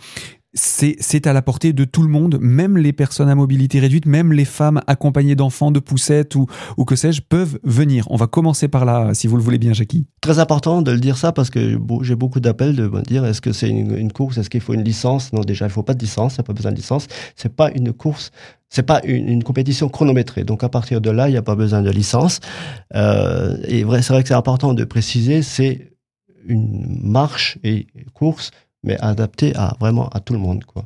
c'est 0.54 1.26
à 1.26 1.32
la 1.32 1.42
portée 1.42 1.72
de 1.72 1.84
tout 1.84 2.02
le 2.02 2.08
monde, 2.08 2.38
même 2.40 2.76
les 2.76 2.92
personnes 2.92 3.28
à 3.28 3.34
mobilité 3.34 3.80
réduite, 3.80 4.06
même 4.06 4.32
les 4.32 4.44
femmes 4.44 4.80
accompagnées 4.86 5.34
d'enfants, 5.34 5.70
de 5.70 5.80
poussettes 5.80 6.36
ou, 6.36 6.46
ou 6.76 6.84
que 6.84 6.96
sais-je, 6.96 7.20
peuvent 7.22 7.58
venir. 7.64 8.06
On 8.10 8.16
va 8.16 8.26
commencer 8.26 8.68
par 8.68 8.84
là, 8.84 9.14
si 9.14 9.26
vous 9.26 9.36
le 9.36 9.42
voulez 9.42 9.58
bien, 9.58 9.72
Jackie. 9.72 10.06
Très 10.20 10.38
important 10.38 10.82
de 10.82 10.92
le 10.92 11.00
dire 11.00 11.16
ça 11.16 11.32
parce 11.32 11.50
que 11.50 11.78
j'ai 12.02 12.14
beaucoup 12.14 12.40
d'appels 12.40 12.76
de 12.76 12.86
me 12.86 13.02
dire 13.02 13.24
est-ce 13.24 13.40
que 13.40 13.52
c'est 13.52 13.68
une, 13.68 14.12
course, 14.12 14.38
est-ce 14.38 14.48
qu'il 14.48 14.60
faut 14.60 14.74
une 14.74 14.84
licence? 14.84 15.32
Non, 15.32 15.40
déjà, 15.40 15.66
il 15.66 15.70
faut 15.70 15.82
pas 15.82 15.94
de 15.94 16.00
licence, 16.00 16.34
il 16.34 16.40
n'y 16.40 16.44
a 16.44 16.44
pas 16.44 16.52
besoin 16.52 16.70
de 16.70 16.76
licence. 16.76 17.08
C'est 17.34 17.54
pas 17.54 17.70
une 17.72 17.92
course, 17.92 18.30
c'est 18.68 18.84
pas 18.84 19.00
une, 19.04 19.42
compétition 19.42 19.88
chronométrée. 19.88 20.44
Donc 20.44 20.62
à 20.62 20.68
partir 20.68 21.00
de 21.00 21.10
là, 21.10 21.28
il 21.28 21.32
n'y 21.32 21.38
a 21.38 21.42
pas 21.42 21.56
besoin 21.56 21.82
de 21.82 21.90
licence. 21.90 22.40
Euh, 22.94 23.56
et 23.66 23.80
c'est 23.80 24.12
vrai 24.12 24.22
que 24.22 24.28
c'est 24.28 24.34
important 24.34 24.72
de 24.72 24.84
préciser, 24.84 25.42
c'est 25.42 25.90
une 26.46 27.00
marche 27.02 27.58
et 27.64 27.86
course 28.12 28.50
mais 28.84 28.98
adapté 29.00 29.54
à 29.56 29.76
vraiment 29.80 30.08
à 30.10 30.20
tout 30.20 30.34
le 30.34 30.38
monde, 30.38 30.64
quoi. 30.64 30.84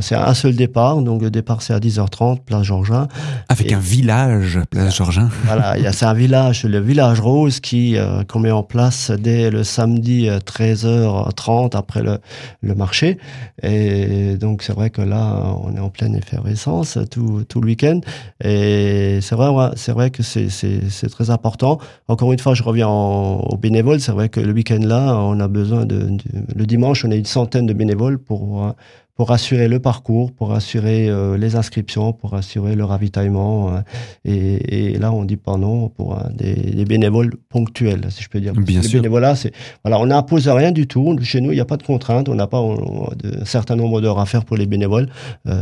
C'est 0.00 0.14
un 0.14 0.32
seul 0.32 0.56
départ, 0.56 1.02
donc 1.02 1.20
le 1.20 1.30
départ 1.30 1.60
c'est 1.60 1.74
à 1.74 1.78
10h30, 1.78 2.40
place 2.46 2.62
Georgin. 2.62 3.08
Avec 3.50 3.72
un 3.72 3.78
village, 3.78 4.58
place 4.70 4.96
Georgin. 4.96 5.28
Voilà, 5.44 5.74
c'est 5.92 6.06
un 6.06 6.14
village, 6.14 6.64
le 6.64 6.80
village 6.80 7.20
rose 7.20 7.60
qui 7.60 7.98
euh, 7.98 8.22
qu'on 8.24 8.40
met 8.40 8.50
en 8.50 8.62
place 8.62 9.10
dès 9.10 9.50
le 9.50 9.64
samedi 9.64 10.28
13h30 10.28 11.76
après 11.76 12.02
le, 12.02 12.18
le 12.62 12.74
marché. 12.74 13.18
Et 13.62 14.36
donc 14.38 14.62
c'est 14.62 14.72
vrai 14.72 14.88
que 14.88 15.02
là, 15.02 15.56
on 15.62 15.76
est 15.76 15.80
en 15.80 15.90
pleine 15.90 16.14
effervescence 16.14 16.98
tout, 17.10 17.44
tout 17.46 17.60
le 17.60 17.66
week-end. 17.66 18.00
Et 18.42 19.18
c'est 19.20 19.34
vrai, 19.34 19.72
c'est 19.76 19.92
vrai 19.92 20.10
que 20.10 20.22
c'est 20.22 21.10
très 21.10 21.28
important. 21.28 21.78
Encore 22.08 22.32
une 22.32 22.38
fois, 22.38 22.54
je 22.54 22.62
reviens 22.62 22.88
au 22.88 23.58
bénévole. 23.58 24.00
C'est 24.00 24.12
vrai 24.12 24.30
que 24.30 24.40
le 24.40 24.52
week-end 24.52 24.80
là, 24.80 25.16
on 25.16 25.38
a 25.38 25.48
besoin 25.48 25.84
de, 25.84 25.98
de, 25.98 26.18
le 26.54 26.64
dimanche, 26.66 27.04
on 27.04 27.10
a 27.10 27.14
une 27.14 27.26
centaine 27.26 27.66
de 27.66 27.74
bénévoles 27.74 28.18
pour 28.18 28.74
pour 29.14 29.30
assurer 29.30 29.68
le 29.68 29.78
parcours, 29.78 30.32
pour 30.32 30.52
assurer 30.52 31.08
euh, 31.08 31.36
les 31.36 31.54
inscriptions, 31.54 32.12
pour 32.12 32.34
assurer 32.34 32.74
le 32.74 32.84
ravitaillement. 32.84 33.74
Euh, 33.74 33.80
et, 34.24 34.92
et, 34.92 34.98
là, 34.98 35.12
on 35.12 35.24
dit 35.24 35.36
pas 35.36 35.56
non 35.58 35.90
pour 35.90 36.18
euh, 36.18 36.28
des, 36.34 36.54
des, 36.54 36.84
bénévoles 36.84 37.34
ponctuels, 37.50 38.06
si 38.10 38.22
je 38.22 38.28
peux 38.30 38.40
dire. 38.40 38.54
Bien 38.54 38.80
sûr. 38.80 39.02
Bénévolat, 39.02 39.36
c'est 39.36 39.52
voilà, 39.84 40.00
on 40.00 40.06
n'impose 40.06 40.48
rien 40.48 40.72
du 40.72 40.86
tout. 40.86 41.16
Chez 41.22 41.40
nous, 41.40 41.52
il 41.52 41.56
n'y 41.56 41.60
a 41.60 41.66
pas 41.66 41.76
de 41.76 41.82
contraintes. 41.82 42.28
On 42.28 42.34
n'a 42.34 42.46
pas 42.46 42.58
un 42.58 43.44
certain 43.44 43.76
nombre 43.76 44.00
d'heures 44.00 44.18
à 44.18 44.26
faire 44.26 44.44
pour 44.44 44.56
les 44.56 44.66
bénévoles. 44.66 45.08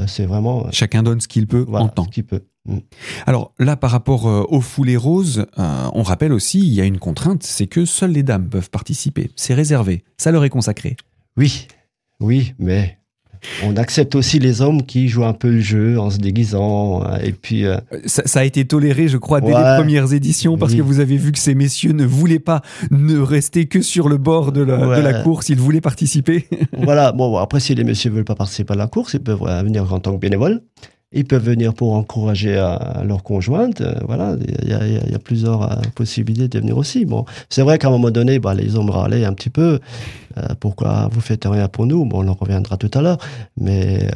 c'est 0.06 0.26
vraiment. 0.26 0.66
Chacun 0.70 1.02
donne 1.02 1.20
ce 1.20 1.28
qu'il 1.28 1.46
peut 1.46 1.64
voilà, 1.66 1.86
en 1.86 1.88
temps. 1.88 2.04
Ce 2.04 2.10
qu'il 2.10 2.24
peut. 2.24 2.44
Mm. 2.66 2.78
Alors 3.26 3.52
là, 3.58 3.76
par 3.76 3.90
rapport 3.90 4.26
aux 4.26 4.60
foulées 4.60 4.96
roses, 4.96 5.46
on 5.56 6.02
rappelle 6.02 6.32
aussi, 6.32 6.60
il 6.60 6.72
y 6.72 6.80
a 6.80 6.84
une 6.84 6.98
contrainte, 6.98 7.42
c'est 7.42 7.66
que 7.66 7.84
seules 7.84 8.12
les 8.12 8.22
dames 8.22 8.48
peuvent 8.48 8.70
participer. 8.70 9.30
C'est 9.34 9.54
réservé, 9.54 10.04
ça 10.18 10.30
leur 10.30 10.44
est 10.44 10.50
consacré. 10.50 10.96
Oui, 11.36 11.66
oui, 12.20 12.54
mais 12.58 12.99
on 13.64 13.76
accepte 13.76 14.14
aussi 14.14 14.38
les 14.38 14.62
hommes 14.62 14.82
qui 14.82 15.08
jouent 15.08 15.24
un 15.24 15.32
peu 15.32 15.50
le 15.50 15.60
jeu 15.60 15.98
en 15.98 16.10
se 16.10 16.18
déguisant. 16.18 17.02
Hein, 17.02 17.18
et 17.22 17.32
puis, 17.32 17.66
euh, 17.66 17.78
ça, 18.06 18.40
a 18.40 18.44
été 18.44 18.64
toléré, 18.64 19.08
je 19.08 19.16
crois, 19.16 19.40
dès 19.40 19.48
les 19.48 19.76
premières 19.78 20.12
éditions, 20.12 20.56
parce 20.56 20.74
que 20.74 20.82
vous 20.82 21.00
avez 21.00 21.16
vu 21.16 21.32
que 21.32 21.38
ces 21.38 21.54
messieurs 21.54 21.92
ne 21.92 22.04
voulaient 22.04 22.38
pas 22.38 22.62
ne 22.90 23.18
rester 23.18 23.66
que 23.66 23.82
sur 23.82 24.08
le 24.08 24.16
bord 24.16 24.52
de 24.52 24.62
la, 24.62 25.22
course, 25.22 25.48
ils 25.48 25.58
voulaient 25.58 25.80
participer. 25.80 26.46
voilà, 26.78 27.12
bon, 27.12 27.36
après, 27.36 27.60
si 27.60 27.74
les 27.74 27.84
messieurs 27.84 28.10
ne 28.10 28.16
veulent 28.16 28.24
pas 28.24 28.34
participer 28.34 28.74
à 28.74 28.76
la 28.76 28.86
course, 28.86 29.14
ils 29.14 29.20
peuvent 29.20 29.42
venir 29.64 29.92
en 29.92 29.98
tant 29.98 30.12
que 30.12 30.20
bénévoles. 30.20 30.62
Ils 31.12 31.24
peuvent 31.24 31.44
venir 31.44 31.74
pour 31.74 31.94
encourager 31.94 32.56
à, 32.56 33.02
leur 33.04 33.24
conjointe. 33.24 33.80
Euh, 33.80 33.94
voilà, 34.06 34.36
il 34.62 34.68
y, 34.68 35.14
a, 35.14 35.18
plusieurs 35.18 35.62
euh, 35.62 35.82
possibilités 35.96 36.46
de 36.46 36.60
venir 36.60 36.78
aussi. 36.78 37.04
Bon, 37.04 37.24
c'est 37.48 37.62
vrai 37.62 37.78
qu'à 37.78 37.88
un 37.88 37.90
moment 37.90 38.12
donné, 38.12 38.38
bah, 38.38 38.54
les 38.54 38.76
hommes 38.76 38.90
râlaient 38.90 39.24
un 39.24 39.32
petit 39.32 39.50
peu. 39.50 39.80
Euh, 40.36 40.54
pourquoi 40.58 41.08
vous 41.12 41.20
faites 41.20 41.44
rien 41.44 41.68
pour 41.68 41.86
nous? 41.86 42.04
Bon, 42.04 42.24
on 42.24 42.28
en 42.28 42.34
reviendra 42.34 42.76
tout 42.76 42.90
à 42.94 43.02
l'heure. 43.02 43.18
Mais 43.56 44.08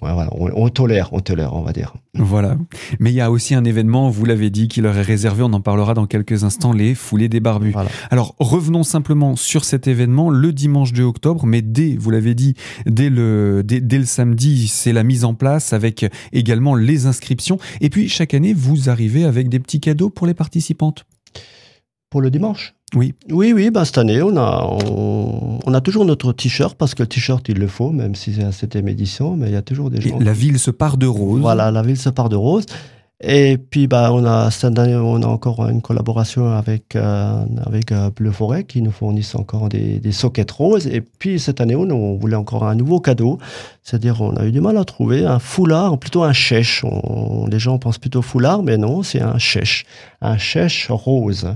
voilà, 0.00 0.30
on, 0.32 0.68
tolère, 0.68 1.12
on 1.12 1.20
tolère, 1.20 1.54
on 1.54 1.62
va 1.62 1.72
dire. 1.72 1.94
Voilà. 2.14 2.56
Mais 2.98 3.10
il 3.10 3.14
y 3.14 3.20
a 3.20 3.30
aussi 3.30 3.54
un 3.54 3.64
événement, 3.64 4.10
vous 4.10 4.24
l'avez 4.24 4.50
dit, 4.50 4.68
qui 4.68 4.80
leur 4.80 4.96
est 4.96 5.02
réservé. 5.02 5.42
On 5.42 5.52
en 5.52 5.60
parlera 5.60 5.94
dans 5.94 6.06
quelques 6.06 6.44
instants, 6.44 6.72
les 6.72 6.94
foulées 6.94 7.28
des 7.28 7.40
barbus. 7.40 7.74
Alors, 8.10 8.34
revenons 8.38 8.82
simplement 8.82 9.36
sur 9.36 9.64
cet 9.64 9.86
événement 9.86 10.30
le 10.30 10.52
dimanche 10.52 10.92
2 10.92 11.02
octobre. 11.02 11.46
Mais 11.46 11.62
dès, 11.62 11.96
vous 11.98 12.10
l'avez 12.10 12.34
dit, 12.34 12.54
dès 12.86 13.10
le, 13.10 13.62
dès 13.64 13.98
le 13.98 14.04
samedi, 14.04 14.68
c'est 14.68 14.92
la 14.92 15.04
mise 15.04 15.24
en 15.24 15.34
place 15.34 15.72
avec 15.72 16.06
également 16.32 16.74
les 16.74 17.06
inscriptions. 17.06 17.58
Et 17.80 17.90
puis 17.90 18.08
chaque 18.08 18.34
année, 18.34 18.52
vous 18.52 18.90
arrivez 18.90 19.24
avec 19.24 19.48
des 19.48 19.60
petits 19.60 19.80
cadeaux 19.80 20.10
pour 20.10 20.26
les 20.26 20.34
participantes. 20.34 21.06
Pour 22.10 22.20
le 22.20 22.30
dimanche 22.30 22.74
oui. 22.96 23.14
Oui, 23.30 23.52
oui, 23.52 23.70
bah, 23.70 23.84
cette 23.84 23.98
année, 23.98 24.20
on 24.20 24.36
a, 24.36 24.68
on, 24.90 25.72
a 25.72 25.80
toujours 25.80 26.04
notre 26.04 26.32
t-shirt, 26.32 26.76
parce 26.76 26.94
que 26.94 27.04
le 27.04 27.08
t-shirt, 27.08 27.48
il 27.48 27.58
le 27.58 27.68
faut, 27.68 27.90
même 27.90 28.16
si 28.16 28.34
c'est 28.34 28.42
la 28.42 28.52
septième 28.52 28.88
édition, 28.88 29.36
mais 29.36 29.46
il 29.46 29.52
y 29.52 29.56
a 29.56 29.62
toujours 29.62 29.90
des 29.90 30.00
gens. 30.00 30.18
la 30.18 30.32
ville 30.32 30.58
se 30.58 30.72
part 30.72 30.96
de 30.96 31.06
rose. 31.06 31.40
Voilà, 31.40 31.70
la 31.70 31.82
ville 31.82 31.96
se 31.96 32.08
part 32.08 32.28
de 32.28 32.36
rose. 32.36 32.66
Et 33.22 33.58
puis, 33.58 33.86
bah, 33.86 34.10
on 34.14 34.24
a, 34.24 34.50
cette 34.50 34.78
année, 34.78 34.96
on 34.96 35.22
a 35.22 35.26
encore 35.26 35.68
une 35.68 35.82
collaboration 35.82 36.50
avec, 36.52 36.96
euh, 36.96 37.44
avec 37.66 37.92
euh, 37.92 38.08
Bleu 38.10 38.32
Forêt 38.32 38.64
qui 38.64 38.80
nous 38.80 38.90
fournissent 38.90 39.34
encore 39.34 39.68
des, 39.68 40.00
des 40.00 40.12
sockets 40.12 40.50
roses. 40.50 40.86
Et 40.86 41.02
puis, 41.02 41.38
cette 41.38 41.60
année, 41.60 41.76
on, 41.76 41.82
on 41.82 42.16
voulait 42.16 42.36
encore 42.36 42.64
un 42.64 42.74
nouveau 42.74 42.98
cadeau. 42.98 43.38
C'est-à-dire, 43.82 44.22
on 44.22 44.34
a 44.36 44.46
eu 44.46 44.52
du 44.52 44.62
mal 44.62 44.78
à 44.78 44.84
trouver 44.84 45.26
un 45.26 45.38
foulard, 45.38 45.98
plutôt 45.98 46.22
un 46.22 46.32
chèche. 46.32 46.82
les 47.50 47.58
gens 47.58 47.78
pensent 47.78 47.98
plutôt 47.98 48.22
foulard, 48.22 48.62
mais 48.62 48.78
non, 48.78 49.02
c'est 49.02 49.20
un 49.20 49.36
chèche. 49.36 49.84
Un 50.22 50.38
chèche 50.38 50.90
rose. 50.90 51.46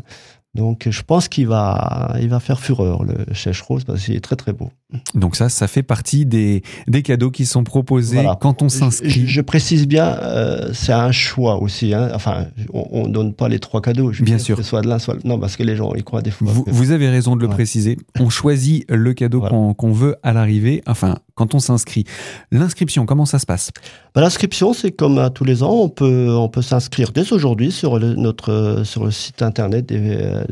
Donc 0.55 0.89
je 0.89 1.03
pense 1.03 1.29
qu'il 1.29 1.49
va, 1.49 2.15
il 2.21 2.29
va 2.29 2.41
faire 2.41 2.61
fureur, 2.61 3.05
le 3.05 3.33
chèche 3.33 3.63
rose, 3.63 3.85
parce 3.85 4.05
qu'il 4.05 4.15
est 4.15 4.25
très 4.25 4.37
très 4.37 4.53
beau. 4.53 4.71
Donc 5.15 5.37
ça, 5.37 5.49
ça 5.49 5.69
fait 5.69 5.83
partie 5.83 6.27
des, 6.27 6.63
des 6.89 7.03
cadeaux 7.03 7.31
qui 7.31 7.47
sont 7.47 7.65
proposés 7.65 8.25
quand 8.41 8.63
on 8.63 8.69
s'inscrit. 8.69 9.27
Je, 9.27 9.41
précise 9.41 9.87
bien, 9.87 10.19
euh, 10.23 10.71
c'est 10.73 10.93
un 10.93 11.13
choix 11.13 11.61
aussi. 11.61 11.95
Hein. 11.95 12.11
Enfin, 12.15 12.47
on 12.73 13.07
ne 13.07 13.13
donne 13.13 13.35
pas 13.35 13.49
les 13.49 13.59
trois 13.59 13.81
cadeaux. 13.81 14.13
Je 14.13 14.23
bien 14.23 14.39
sûr. 14.39 14.57
Que 14.57 14.63
ce 14.63 14.69
soit 14.69 14.83
de 14.83 14.89
l'un, 14.89 14.99
soit... 14.99 15.23
Non, 15.25 15.39
parce 15.39 15.57
que 15.57 15.63
les 15.63 15.77
gens, 15.77 15.93
ils 15.95 16.05
croient 16.05 16.23
des 16.23 16.31
fois. 16.31 16.49
Vous, 16.51 16.65
vous 16.67 16.91
avez 16.91 17.09
raison 17.09 17.37
de 17.37 17.43
le 17.43 17.49
préciser. 17.49 17.97
On 18.19 18.31
choisit 18.31 18.85
le 18.91 19.13
cadeau 19.15 19.41
qu'on 19.77 19.93
veut 19.93 20.17
à 20.23 20.33
l'arrivée, 20.33 20.83
enfin, 20.87 21.19
quand 21.35 21.55
on 21.55 21.59
s'inscrit. 21.59 22.05
L'inscription, 22.53 23.07
comment 23.07 23.27
ça 23.27 23.39
se 23.39 23.47
passe? 23.47 23.71
Bah, 24.15 24.21
L'inscription, 24.21 24.73
c'est 24.73 24.93
comme 24.93 25.19
à 25.19 25.31
tous 25.31 25.45
les 25.45 25.63
ans, 25.63 25.73
on 25.73 25.89
peut, 25.89 26.29
on 26.31 26.49
peut 26.49 26.63
s'inscrire 26.63 27.13
dès 27.13 27.33
aujourd'hui 27.33 27.71
sur 27.71 27.99
le, 27.99 28.15
notre, 28.15 28.83
sur 28.85 29.05
le 29.05 29.11
site 29.11 29.43
internet 29.43 29.87
des, 29.87 30.01
euh, 30.01 30.45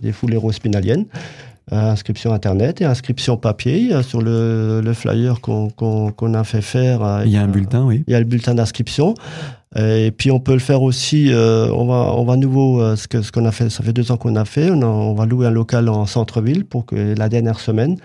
des 0.00 0.12
Fouleros 0.12 0.52
Spinaliennes. 0.52 1.06
Euh, 1.72 1.90
inscription 1.92 2.32
internet 2.32 2.80
et 2.80 2.84
inscription 2.84 3.36
papier. 3.36 3.90
Sur 4.02 4.20
le, 4.20 4.80
le 4.80 4.92
flyer 4.92 5.40
qu'on 5.40 6.34
a 6.34 6.44
fait 6.44 6.62
faire, 6.62 7.02
euh, 7.02 7.22
il 7.24 7.30
y 7.30 7.36
a 7.36 7.42
un 7.42 7.48
bulletin, 7.48 7.84
oui. 7.84 8.02
Il 8.08 8.12
y 8.12 8.16
a 8.16 8.18
le 8.18 8.24
bulletin 8.24 8.54
d'inscription. 8.54 9.14
Et 9.76 10.10
puis 10.10 10.32
on 10.32 10.40
peut 10.40 10.52
le 10.52 10.58
faire 10.58 10.82
aussi. 10.82 11.30
on 11.32 11.86
va, 11.86 12.12
on 12.16 12.24
va 12.24 12.36
nouveau 12.36 12.96
ce 12.96 13.06
que 13.06 13.22
ce 13.22 13.30
qu'on 13.30 13.44
a 13.44 13.52
fait. 13.52 13.70
Ça 13.70 13.84
fait 13.84 13.92
deux 13.92 14.10
ans 14.10 14.16
qu'on 14.16 14.34
a 14.34 14.44
fait. 14.44 14.68
On, 14.68 14.82
on 14.82 15.14
va 15.14 15.26
louer 15.26 15.46
un 15.46 15.50
local 15.52 15.88
en 15.88 16.06
centre-ville 16.06 16.64
pour 16.64 16.86
que 16.86 17.14
la 17.16 17.28
dernière 17.28 17.60
semaine 17.60 17.96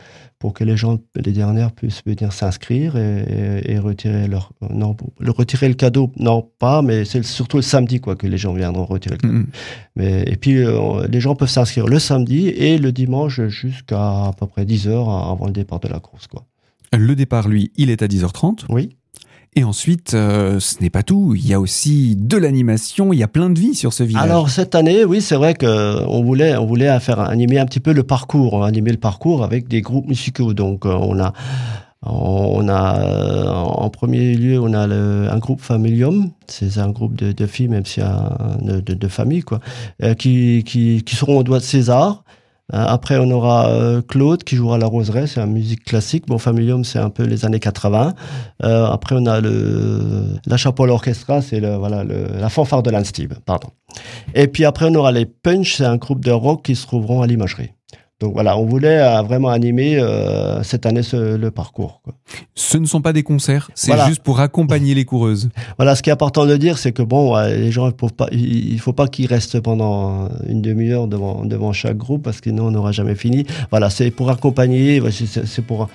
pour 0.45 0.53
que 0.53 0.63
les 0.63 0.77
gens, 0.77 0.99
les 1.15 1.31
dernières, 1.31 1.71
puissent 1.71 2.03
venir 2.05 2.31
s'inscrire 2.31 2.97
et, 2.97 3.79
retirer 3.79 4.27
leur, 4.27 4.51
non, 4.69 4.95
le 5.19 5.31
retirer 5.31 5.67
le 5.67 5.73
cadeau, 5.73 6.11
non 6.17 6.47
pas, 6.59 6.83
mais 6.83 7.03
c'est 7.03 7.23
surtout 7.23 7.57
le 7.57 7.63
samedi 7.63 7.99
quoi 7.99 8.15
que 8.15 8.27
les 8.27 8.37
gens 8.37 8.53
viendront 8.53 8.85
retirer 8.85 9.15
le 9.15 9.27
cadeau. 9.27 9.39
Mm-hmm. 9.39 9.47
Mais 9.95 10.23
et 10.27 10.35
puis 10.35 10.57
euh, 10.57 11.07
les 11.07 11.19
gens 11.19 11.33
peuvent 11.33 11.49
s'inscrire 11.49 11.87
le 11.87 11.97
samedi 11.97 12.49
et 12.49 12.77
le 12.77 12.91
dimanche 12.91 13.41
jusqu'à 13.47 14.27
à 14.27 14.33
peu 14.39 14.45
près 14.45 14.65
10 14.65 14.87
heures 14.87 15.09
avant 15.09 15.47
le 15.47 15.51
départ 15.51 15.79
de 15.79 15.87
la 15.87 15.99
course 15.99 16.27
quoi. 16.27 16.45
Le 16.93 17.15
départ, 17.15 17.47
lui, 17.47 17.71
il 17.75 17.89
est 17.89 18.03
à 18.03 18.07
10h30. 18.07 18.65
Oui. 18.69 18.95
Et 19.57 19.63
ensuite, 19.63 20.13
euh, 20.13 20.59
ce 20.59 20.81
n'est 20.81 20.89
pas 20.89 21.01
tout. 21.01 21.33
Il 21.33 21.47
y 21.47 21.53
a 21.53 21.61
aussi 21.61 22.17
de 22.17 22.35
l'animation. 22.35 23.13
Il 23.13 23.19
y 23.19 23.23
a 23.23 23.27
plein 23.29 23.49
de 23.49 23.57
vie 23.57 23.73
sur 23.73 23.93
ce 23.93 24.03
village. 24.03 24.23
Alors 24.23 24.49
cette 24.49 24.75
année, 24.75 25.05
oui, 25.05 25.21
c'est 25.21 25.35
vrai 25.35 25.53
que 25.53 26.03
on 26.07 26.23
voulait, 26.23 26.57
on 26.57 26.65
voulait 26.65 26.99
faire 26.99 27.21
animer 27.21 27.59
un 27.59 27.65
petit 27.65 27.79
peu 27.79 27.93
le 27.93 28.03
parcours, 28.03 28.65
animer 28.65 28.91
le 28.91 28.97
parcours 28.97 29.45
avec 29.45 29.69
des 29.69 29.81
groupes 29.81 30.07
musicaux. 30.07 30.53
Donc 30.53 30.85
euh, 30.85 30.91
on 30.91 31.17
a, 31.21 31.31
on 32.01 32.67
a 32.67 32.99
euh, 32.99 33.47
en 33.47 33.89
premier 33.89 34.35
lieu, 34.35 34.59
on 34.59 34.73
a 34.73 34.87
un 34.89 35.39
groupe 35.39 35.61
Familium. 35.61 36.31
C'est 36.47 36.77
un 36.77 36.89
groupe 36.89 37.15
de, 37.15 37.45
filles, 37.47 37.69
même 37.69 37.85
si 37.85 38.01
de, 38.01 38.81
de, 38.81 38.93
de 38.93 39.07
famille, 39.07 39.41
quoi, 39.41 39.61
qui, 40.17 40.63
qui, 40.65 41.01
qui 41.03 41.15
seront 41.15 41.39
au 41.39 41.43
doigt 41.43 41.59
de 41.59 41.63
César. 41.63 42.25
Euh, 42.73 42.83
après, 42.87 43.17
on 43.17 43.29
aura 43.29 43.69
euh, 43.69 44.01
Claude 44.01 44.43
qui 44.43 44.55
jouera 44.55 44.77
la 44.77 44.87
roseraie, 44.87 45.27
c'est 45.27 45.39
la 45.39 45.45
musique 45.45 45.83
classique. 45.83 46.25
Bon, 46.27 46.39
Familium, 46.39 46.83
c'est 46.83 46.99
un 46.99 47.11
peu 47.11 47.23
les 47.23 47.45
années 47.45 47.59
80. 47.59 48.15
Euh, 48.63 48.85
après, 48.87 49.15
on 49.17 49.25
a 49.27 49.39
le 49.39 50.25
la 50.47 50.57
Chapelle 50.57 50.89
Orchestra, 50.89 51.41
c'est 51.41 51.59
le, 51.59 51.75
voilà 51.75 52.03
le, 52.03 52.27
la 52.39 52.49
fanfare 52.49 52.81
de 52.81 52.89
l'Anstib, 52.89 53.33
pardon. 53.45 53.69
Et 54.33 54.47
puis 54.47 54.65
après, 54.65 54.87
on 54.89 54.95
aura 54.95 55.11
les 55.11 55.25
Punch, 55.25 55.75
c'est 55.75 55.85
un 55.85 55.97
groupe 55.97 56.25
de 56.25 56.31
rock 56.31 56.63
qui 56.63 56.75
se 56.75 56.87
trouveront 56.87 57.21
à 57.21 57.27
l'imagerie. 57.27 57.71
Donc 58.21 58.33
voilà, 58.33 58.57
on 58.57 58.65
voulait 58.65 59.01
euh, 59.01 59.21
vraiment 59.23 59.49
animer 59.49 59.97
euh, 59.97 60.63
cette 60.63 60.85
année 60.85 61.01
le 61.13 61.49
parcours. 61.49 62.01
Ce 62.55 62.77
ne 62.77 62.85
sont 62.85 63.01
pas 63.01 63.11
des 63.11 63.23
concerts, 63.23 63.69
c'est 63.75 63.97
juste 64.07 64.23
pour 64.23 64.39
accompagner 64.39 64.93
les 64.93 65.05
coureuses. 65.05 65.49
Voilà, 65.77 65.95
ce 65.95 66.01
qui 66.01 66.09
est 66.09 66.13
important 66.13 66.45
de 66.45 66.55
dire, 66.55 66.77
c'est 66.77 66.93
que 66.93 67.01
bon, 67.01 67.35
les 67.37 67.71
gens, 67.71 67.89
il 67.89 68.11
pas, 68.11 68.27
il 68.31 68.79
faut 68.79 68.93
pas 68.93 69.07
qu'ils 69.07 69.27
restent 69.27 69.59
pendant 69.59 70.29
une 70.47 70.61
demi-heure 70.61 71.07
devant, 71.07 71.43
devant 71.43 71.73
chaque 71.73 71.97
groupe 71.97 72.23
parce 72.23 72.39
que 72.39 72.49
sinon 72.49 72.67
on 72.67 72.71
n'aura 72.71 72.93
jamais 72.93 73.15
fini. 73.15 73.45
Voilà, 73.71 73.89
c'est 73.89 74.11
pour 74.11 74.29
accompagner, 74.29 75.01
c'est 75.11 75.61
pour 75.61 75.89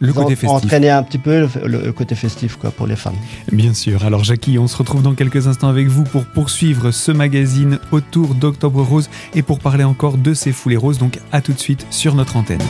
le 0.00 0.12
côté 0.12 0.34
festif. 0.34 0.50
Entraîner 0.50 0.90
un 0.90 1.02
petit 1.02 1.18
peu 1.18 1.46
le, 1.64 1.92
côté 1.92 2.14
festif 2.14 2.56
quoi, 2.56 2.70
pour 2.70 2.86
les 2.86 2.96
femmes. 2.96 3.16
Bien 3.52 3.74
sûr. 3.74 4.04
Alors 4.04 4.24
Jackie, 4.24 4.58
on 4.58 4.66
se 4.66 4.76
retrouve 4.76 5.02
dans 5.02 5.14
quelques 5.14 5.46
instants 5.46 5.68
avec 5.68 5.86
vous 5.86 6.04
pour 6.04 6.24
poursuivre 6.24 6.90
ce 6.90 7.12
magazine 7.12 7.78
autour 7.92 8.34
d'Octobre 8.34 8.82
Rose 8.82 9.10
et 9.34 9.42
pour 9.42 9.60
parler 9.60 9.84
encore 9.84 10.16
de 10.16 10.34
ces 10.34 10.52
foulées 10.52 10.76
roses. 10.76 10.98
Donc 10.98 11.20
à 11.32 11.40
tout 11.40 11.52
de 11.52 11.60
suite 11.60 11.86
sur 11.90 12.14
notre 12.14 12.36
antenne. 12.36 12.62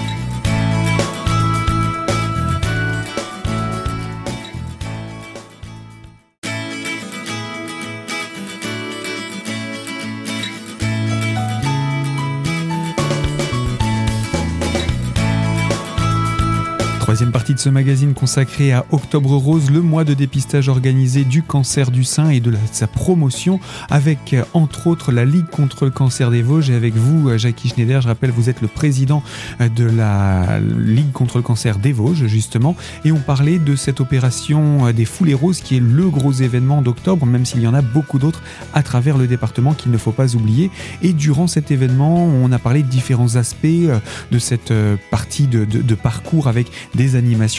De 17.55 17.59
ce 17.59 17.69
magazine 17.69 18.15
consacré 18.15 18.73
à 18.73 18.85
Octobre 18.91 19.37
Rose, 19.37 19.71
le 19.71 19.81
mois 19.81 20.05
de 20.05 20.15
dépistage 20.15 20.69
organisé 20.69 21.25
du 21.25 21.43
cancer 21.43 21.91
du 21.91 22.05
sein 22.05 22.31
et 22.31 22.41
de 22.41 22.53
sa 22.73 22.87
promotion, 22.87 23.61
avec 23.89 24.37
entre 24.53 24.87
autres 24.87 25.13
la 25.13 25.25
Ligue 25.25 25.49
contre 25.49 25.85
le 25.85 25.91
cancer 25.91 26.31
des 26.31 26.43
Vosges. 26.43 26.71
Et 26.71 26.75
avec 26.75 26.95
vous, 26.95 27.37
Jackie 27.39 27.69
Schneider, 27.69 28.01
je 28.01 28.09
rappelle, 28.09 28.31
vous 28.31 28.51
êtes 28.51 28.61
le 28.61 28.69
président 28.69 29.23
de 29.59 29.85
la 29.85 30.61
Ligue 30.61 31.13
contre 31.13 31.39
le 31.39 31.43
cancer 31.43 31.79
des 31.79 31.93
Vosges, 31.93 32.27
justement. 32.27 32.77
Et 33.05 33.13
on 33.13 33.19
parlait 33.21 33.59
de 33.59 33.75
cette 33.75 34.01
opération 34.01 34.93
des 34.93 35.05
Foulées 35.05 35.35
Roses, 35.35 35.61
qui 35.61 35.77
est 35.77 35.81
le 35.81 36.09
gros 36.09 36.33
événement 36.33 36.83
d'octobre, 36.83 37.27
même 37.27 37.47
s'il 37.47 37.63
y 37.63 37.67
en 37.67 37.75
a 37.75 37.83
beaucoup 37.83 38.19
d'autres 38.19 38.43
à 38.75 38.83
travers 38.83 39.19
le 39.19 39.27
département 39.27 39.73
qu'il 39.73 39.91
ne 39.93 39.99
faut 39.99 40.13
pas 40.13 40.35
oublier. 40.37 40.71
Et 41.03 41.13
durant 41.13 41.47
cet 41.47 41.71
événement, 41.71 42.25
on 42.25 42.53
a 42.53 42.59
parlé 42.59 42.83
de 42.83 42.89
différents 42.89 43.37
aspects 43.37 43.67
de 43.67 44.39
cette 44.39 44.73
partie 45.11 45.47
de, 45.47 45.95
parcours 45.95 46.49
avec 46.49 46.69
des 46.95 47.17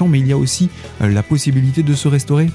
mais 0.07 0.19
il 0.19 0.27
y 0.27 0.33
a 0.33 0.37
aussi 0.37 0.69
euh, 1.01 1.09
la 1.09 1.23
possibilité 1.23 1.83
de 1.83 1.93
se 1.93 2.07
restaurer 2.07 2.49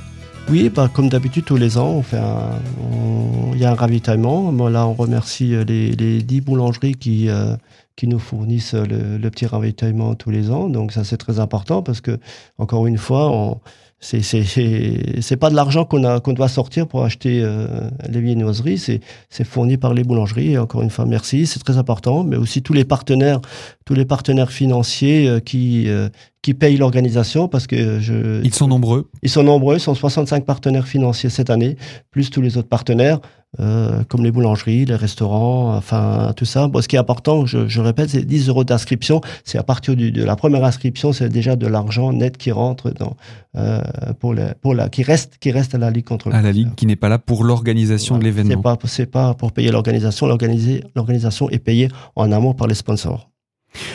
oui, 0.49 0.69
bah, 0.69 0.89
comme 0.93 1.09
d'habitude, 1.09 1.45
tous 1.45 1.57
les 1.57 1.77
ans, 1.77 2.05
il 2.13 3.59
y 3.59 3.65
a 3.65 3.71
un 3.73 3.75
ravitaillement. 3.75 4.53
là, 4.69 4.87
on 4.87 4.95
remercie 4.95 5.57
euh, 5.57 5.65
les, 5.65 5.91
les 5.91 6.23
10 6.23 6.41
boulangeries 6.43 6.95
qui, 6.95 7.29
euh, 7.29 7.57
qui 7.97 8.07
nous 8.07 8.21
fournissent 8.21 8.75
le, 8.75 9.19
le, 9.19 9.31
petit 9.31 9.47
ravitaillement 9.47 10.15
tous 10.15 10.31
les 10.31 10.53
ans. 10.53 10.69
Donc, 10.69 10.93
ça, 10.93 11.03
c'est 11.03 11.17
très 11.17 11.41
important 11.41 11.83
parce 11.83 12.01
que, 12.01 12.21
encore 12.59 12.87
une 12.87 12.97
fois, 12.97 13.33
on, 13.33 13.61
c'est 13.99 14.21
c'est 14.23 15.37
pas 15.37 15.49
de 15.49 15.55
l'argent 15.55 15.87
qu'on 15.87 16.05
a 16.05 16.21
qu'on 16.21 16.35
doit 16.35 16.49
sortir 16.49 16.87
pour 16.87 17.03
acheter 17.05 17.41
euh, 17.43 17.89
les 18.09 18.21
viennoiseries 18.21 18.77
c'est 18.77 19.01
c'est 19.31 19.45
fourni 19.45 19.79
par 19.79 19.95
les 19.95 20.05
boulangeries. 20.05 20.53
Et 20.53 20.59
encore 20.59 20.83
une 20.83 20.91
fois 20.91 21.07
merci. 21.07 21.47
C'est 21.47 21.61
très 21.61 21.79
important. 21.79 22.23
Mais 22.23 22.37
aussi 22.37 22.63
tous 22.63 22.75
les 22.75 22.85
partenaires 22.85 23.41
tous 23.87 23.95
les 23.95 24.05
partenaires 24.05 24.53
financiers 24.53 25.29
euh, 25.29 25.41
qui 25.41 25.89
euh, 25.89 26.11
qui 26.43 26.53
payent 26.53 26.77
l'organisation 26.77 27.49
parce 27.49 27.67
que 27.67 27.99
je 27.99 28.43
ils 28.45 28.55
sont 28.55 28.69
nombreux. 28.69 29.09
Ils 29.23 29.31
sont 29.31 29.43
nombreux. 29.43 29.77
Ils 29.77 29.81
sont 29.81 29.95
65 29.95 30.45
partenaires 30.45 30.87
financiers 30.87 31.31
cette 31.31 31.51
année 31.51 31.77
plus 32.11 32.31
tous 32.31 32.43
les 32.43 32.59
autres 32.59 32.69
partenaires 32.69 33.21
euh, 33.61 34.03
comme 34.09 34.25
les 34.25 34.31
boulangeries, 34.31 34.85
les 34.85 34.97
restaurants, 34.97 35.77
enfin 35.77 36.33
tout 36.37 36.45
ça. 36.45 36.69
Bon, 36.69 36.81
ce 36.81 36.89
qui 36.89 36.97
est 36.97 36.99
important, 36.99 37.47
je, 37.47 37.69
je 37.69 37.81
répète, 37.81 38.11
c'est 38.11 38.25
10 38.25 38.49
euros 38.49 38.65
d'inscription. 38.65 39.21
C'est 39.45 39.59
à 39.59 39.63
partir 39.63 39.97
du, 39.97 40.13
de 40.13 40.25
la 40.25 40.37
première 40.37 40.65
inscription, 40.65 41.13
c'est 41.13 41.29
déjà 41.29 41.57
de 41.57 41.67
l'argent 41.67 42.13
net 42.13 42.37
qui 42.37 42.53
rentre 42.53 42.91
dans 42.91 43.17
euh, 43.57 43.81
pour, 44.21 44.35
la, 44.35 44.55
pour 44.55 44.75
la 44.75 44.89
qui 44.89 45.03
reste 45.03 45.39
qui 45.39 45.51
reste 45.51 45.75
à 45.75 45.79
la 45.79 45.91
ligue 45.91 46.05
contre. 46.05 46.33
À 46.33 46.43
la 46.43 46.53
ligue 46.53 46.75
qui 46.75 46.87
n'est 46.87 46.97
pas 46.97 47.09
là 47.09 47.19
pour 47.19 47.45
l'organisation 47.45 48.19
de 48.19 48.25
l'événement. 48.25 48.57
C'est 48.57 48.63
pas 48.63 48.79
c'est 48.85 49.07
pas 49.07 49.35
pour 49.35 49.53
payer 49.53 49.71
l'organisation. 49.71 50.27
L'organisation 50.27 51.51
est 51.51 51.59
payée 51.59 51.89
en 52.15 52.33
amont 52.33 52.55
par 52.55 52.67
les 52.67 52.75
sponsors. 52.75 53.31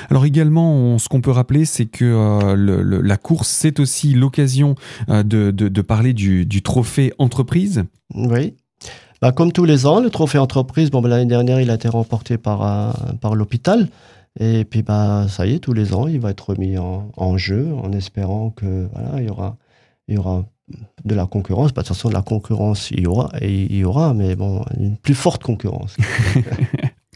Alors 0.10 0.26
également, 0.26 0.98
ce 0.98 1.10
qu'on 1.10 1.22
peut 1.22 1.32
rappeler, 1.32 1.66
c'est 1.66 1.86
que 1.86 2.06
euh, 2.06 2.56
le, 2.56 2.82
le, 2.82 3.02
la 3.02 3.18
course, 3.18 3.50
c'est 3.50 3.80
aussi 3.80 4.14
l'occasion 4.14 4.76
euh, 5.10 5.24
de, 5.24 5.52
de, 5.52 5.68
de, 5.68 5.82
parler 5.82 6.14
du, 6.14 6.46
du 6.46 6.62
trophée 6.62 7.14
entreprise. 7.18 7.84
Oui. 8.14 8.56
Bah, 9.22 9.32
comme 9.32 9.52
tous 9.52 9.66
les 9.66 9.86
ans, 9.86 10.00
le 10.00 10.10
trophée 10.10 10.40
entreprise, 10.40 10.90
bon, 10.90 11.02
bah, 11.02 11.10
l'année 11.10 11.28
dernière, 11.28 11.62
il 11.62 11.70
a 11.70 11.76
été 11.76 11.88
remporté 11.88 12.38
par, 12.38 12.64
euh, 12.64 13.14
par 13.22 13.36
l'hôpital. 13.36 13.88
Et 14.40 14.66
puis, 14.66 14.82
bah, 14.82 15.28
ça 15.30 15.46
y 15.46 15.54
est, 15.54 15.60
tous 15.60 15.74
les 15.74 15.94
ans, 15.94 16.08
il 16.08 16.20
va 16.20 16.32
être 16.32 16.50
remis 16.50 16.78
en, 16.78 17.12
en 17.16 17.38
jeu 17.38 17.68
en 17.84 17.92
espérant 17.92 18.50
que 18.50 18.88
voilà, 18.94 19.22
il 19.22 19.28
y 19.28 19.30
aura, 19.30 19.58
il 20.08 20.16
y 20.16 20.18
aura 20.18 20.46
de 21.06 21.14
la 21.14 21.28
concurrence. 21.28 21.72
Bah, 21.72 21.84
de 21.84 21.88
toute 21.88 21.96
façon, 21.96 22.10
de 22.10 22.14
la 22.16 22.24
concurrence, 22.24 22.90
il 22.90 23.02
y 23.02 23.08
aura, 23.08 23.30
et 23.40 23.52
il 23.52 23.76
y 23.76 23.84
aura, 23.84 24.16
mais 24.16 24.36
bon, 24.36 24.64
une 24.80 24.98
plus 24.98 25.16
forte 25.16 25.44
concurrence. 25.44 25.98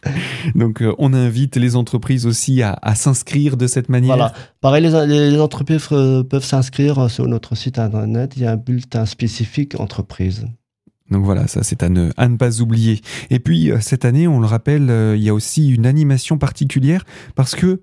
Donc, 0.55 0.83
euh, 0.83 0.93
on 0.99 1.11
invite 1.13 1.55
les 1.55 1.75
entreprises 1.75 2.27
aussi 2.27 2.61
à, 2.61 2.77
à 2.83 2.93
s'inscrire 2.93 3.57
de 3.57 3.65
cette 3.65 3.89
manière. 3.89 4.15
Voilà. 4.15 4.33
Pareil, 4.61 4.83
les, 4.83 5.31
les 5.31 5.39
entreprises 5.39 5.87
peuvent 5.87 6.45
s'inscrire 6.45 7.09
sur 7.09 7.25
notre 7.25 7.55
site 7.55 7.79
internet. 7.79 8.33
Il 8.35 8.43
y 8.43 8.45
a 8.45 8.51
un 8.51 8.57
bulletin 8.57 9.07
spécifique 9.07 9.79
entreprise. 9.79 10.45
Donc 11.11 11.23
voilà, 11.23 11.47
ça 11.47 11.63
c'est 11.63 11.83
à 11.83 11.89
ne, 11.89 12.11
pas 12.37 12.61
oublier. 12.61 13.01
Et 13.29 13.39
puis 13.39 13.71
euh, 13.71 13.79
cette 13.79 14.05
année, 14.05 14.27
on 14.27 14.39
le 14.39 14.47
rappelle, 14.47 14.89
euh, 14.89 15.15
il 15.15 15.23
y 15.23 15.29
a 15.29 15.33
aussi 15.33 15.69
une 15.69 15.85
animation 15.85 16.37
particulière 16.37 17.05
parce 17.35 17.55
que 17.55 17.81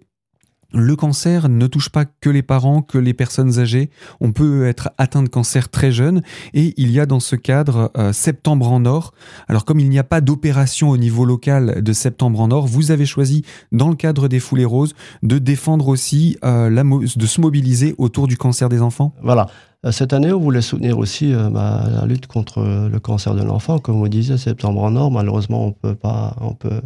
le 0.72 0.96
cancer 0.96 1.48
ne 1.48 1.66
touche 1.66 1.88
pas 1.88 2.04
que 2.04 2.30
les 2.30 2.42
parents, 2.42 2.82
que 2.82 2.98
les 2.98 3.14
personnes 3.14 3.58
âgées. 3.58 3.90
On 4.20 4.32
peut 4.32 4.66
être 4.66 4.90
atteint 4.98 5.22
de 5.22 5.28
cancer 5.28 5.68
très 5.68 5.92
jeune 5.92 6.22
et 6.54 6.74
il 6.76 6.90
y 6.90 7.00
a 7.00 7.06
dans 7.06 7.20
ce 7.20 7.36
cadre 7.36 7.90
euh, 7.96 8.12
Septembre 8.12 8.70
en 8.70 8.84
Or. 8.84 9.12
Alors 9.48 9.64
comme 9.64 9.80
il 9.80 9.88
n'y 9.88 9.98
a 9.98 10.04
pas 10.04 10.20
d'opération 10.20 10.90
au 10.90 10.96
niveau 10.96 11.24
local 11.24 11.82
de 11.82 11.92
Septembre 11.92 12.40
en 12.40 12.50
Or, 12.50 12.66
vous 12.66 12.90
avez 12.90 13.06
choisi 13.06 13.44
dans 13.70 13.88
le 13.88 13.96
cadre 13.96 14.28
des 14.28 14.40
Foulées 14.40 14.64
Roses 14.64 14.94
de 15.22 15.38
défendre 15.38 15.88
aussi 15.88 16.38
euh, 16.44 16.70
de 16.70 17.26
se 17.26 17.40
mobiliser 17.40 17.94
autour 17.98 18.26
du 18.26 18.36
cancer 18.36 18.68
des 18.68 18.82
enfants. 18.82 19.14
Voilà. 19.22 19.46
Euh, 19.84 19.90
cette 19.90 20.12
année, 20.12 20.32
on 20.32 20.38
voulait 20.38 20.62
soutenir 20.62 20.98
aussi 20.98 21.34
bah, 21.50 21.84
la 21.90 22.06
lutte 22.06 22.26
contre 22.26 22.62
le 22.62 23.00
cancer 23.00 23.34
de 23.34 23.42
l'enfant. 23.42 23.78
Comme 23.78 23.96
vous 23.96 24.08
disiez, 24.08 24.38
Septembre 24.38 24.82
en 24.82 24.94
Or, 24.96 25.10
malheureusement, 25.10 25.66
on 25.66 25.72
peut 25.72 25.94
pas, 25.94 26.36
on 26.40 26.54
peut, 26.54 26.80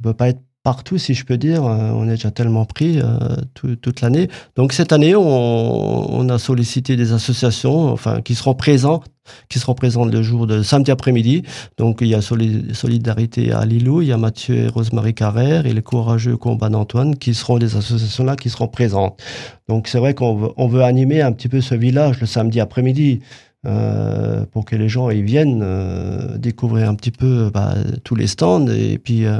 on 0.00 0.02
peut 0.02 0.14
pas 0.14 0.28
être 0.28 0.40
partout, 0.62 0.98
si 0.98 1.14
je 1.14 1.24
peux 1.24 1.38
dire. 1.38 1.64
Euh, 1.64 1.90
on 1.94 2.06
est 2.06 2.12
déjà 2.12 2.30
tellement 2.30 2.64
pris 2.64 3.00
euh, 3.00 3.18
tout, 3.54 3.76
toute 3.76 4.00
l'année. 4.00 4.28
Donc 4.56 4.72
cette 4.72 4.92
année, 4.92 5.14
on, 5.14 5.22
on, 5.22 6.28
a 6.28 6.38
sollicité 6.38 6.96
des 6.96 7.12
associations, 7.12 7.92
enfin, 7.92 8.20
qui 8.20 8.34
seront 8.34 8.54
présentes, 8.54 9.06
qui 9.48 9.58
seront 9.58 9.74
présentes 9.74 10.12
le 10.12 10.22
jour 10.22 10.46
de 10.46 10.62
samedi 10.62 10.90
après-midi. 10.90 11.42
Donc 11.78 11.98
il 12.00 12.08
y 12.08 12.14
a 12.14 12.20
Solidarité 12.20 13.52
à 13.52 13.64
Lilou, 13.64 14.02
il 14.02 14.08
y 14.08 14.12
a 14.12 14.16
Mathieu 14.16 14.56
et 14.56 14.68
Rosemary 14.68 15.14
Carrère 15.14 15.66
et 15.66 15.72
les 15.72 15.82
Courageux 15.82 16.36
Combat 16.36 16.68
d'Antoine, 16.68 17.16
qui 17.16 17.34
seront 17.34 17.58
des 17.58 17.76
associations 17.76 18.24
là, 18.24 18.36
qui 18.36 18.50
seront 18.50 18.68
présentes. 18.68 19.20
Donc 19.68 19.88
c'est 19.88 19.98
vrai 19.98 20.14
qu'on 20.14 20.36
veut, 20.36 20.50
on 20.56 20.68
veut 20.68 20.82
animer 20.82 21.22
un 21.22 21.32
petit 21.32 21.48
peu 21.48 21.60
ce 21.60 21.74
village 21.74 22.20
le 22.20 22.26
samedi 22.26 22.60
après-midi. 22.60 23.20
Euh, 23.66 24.46
pour 24.46 24.64
que 24.64 24.74
les 24.74 24.88
gens 24.88 25.10
ils 25.10 25.22
viennent 25.22 25.60
euh, 25.62 26.38
découvrir 26.38 26.88
un 26.88 26.94
petit 26.94 27.10
peu 27.10 27.50
bah, 27.52 27.74
tous 28.04 28.14
les 28.14 28.26
stands. 28.26 28.66
Et 28.68 28.96
puis, 28.96 29.26
euh, 29.26 29.38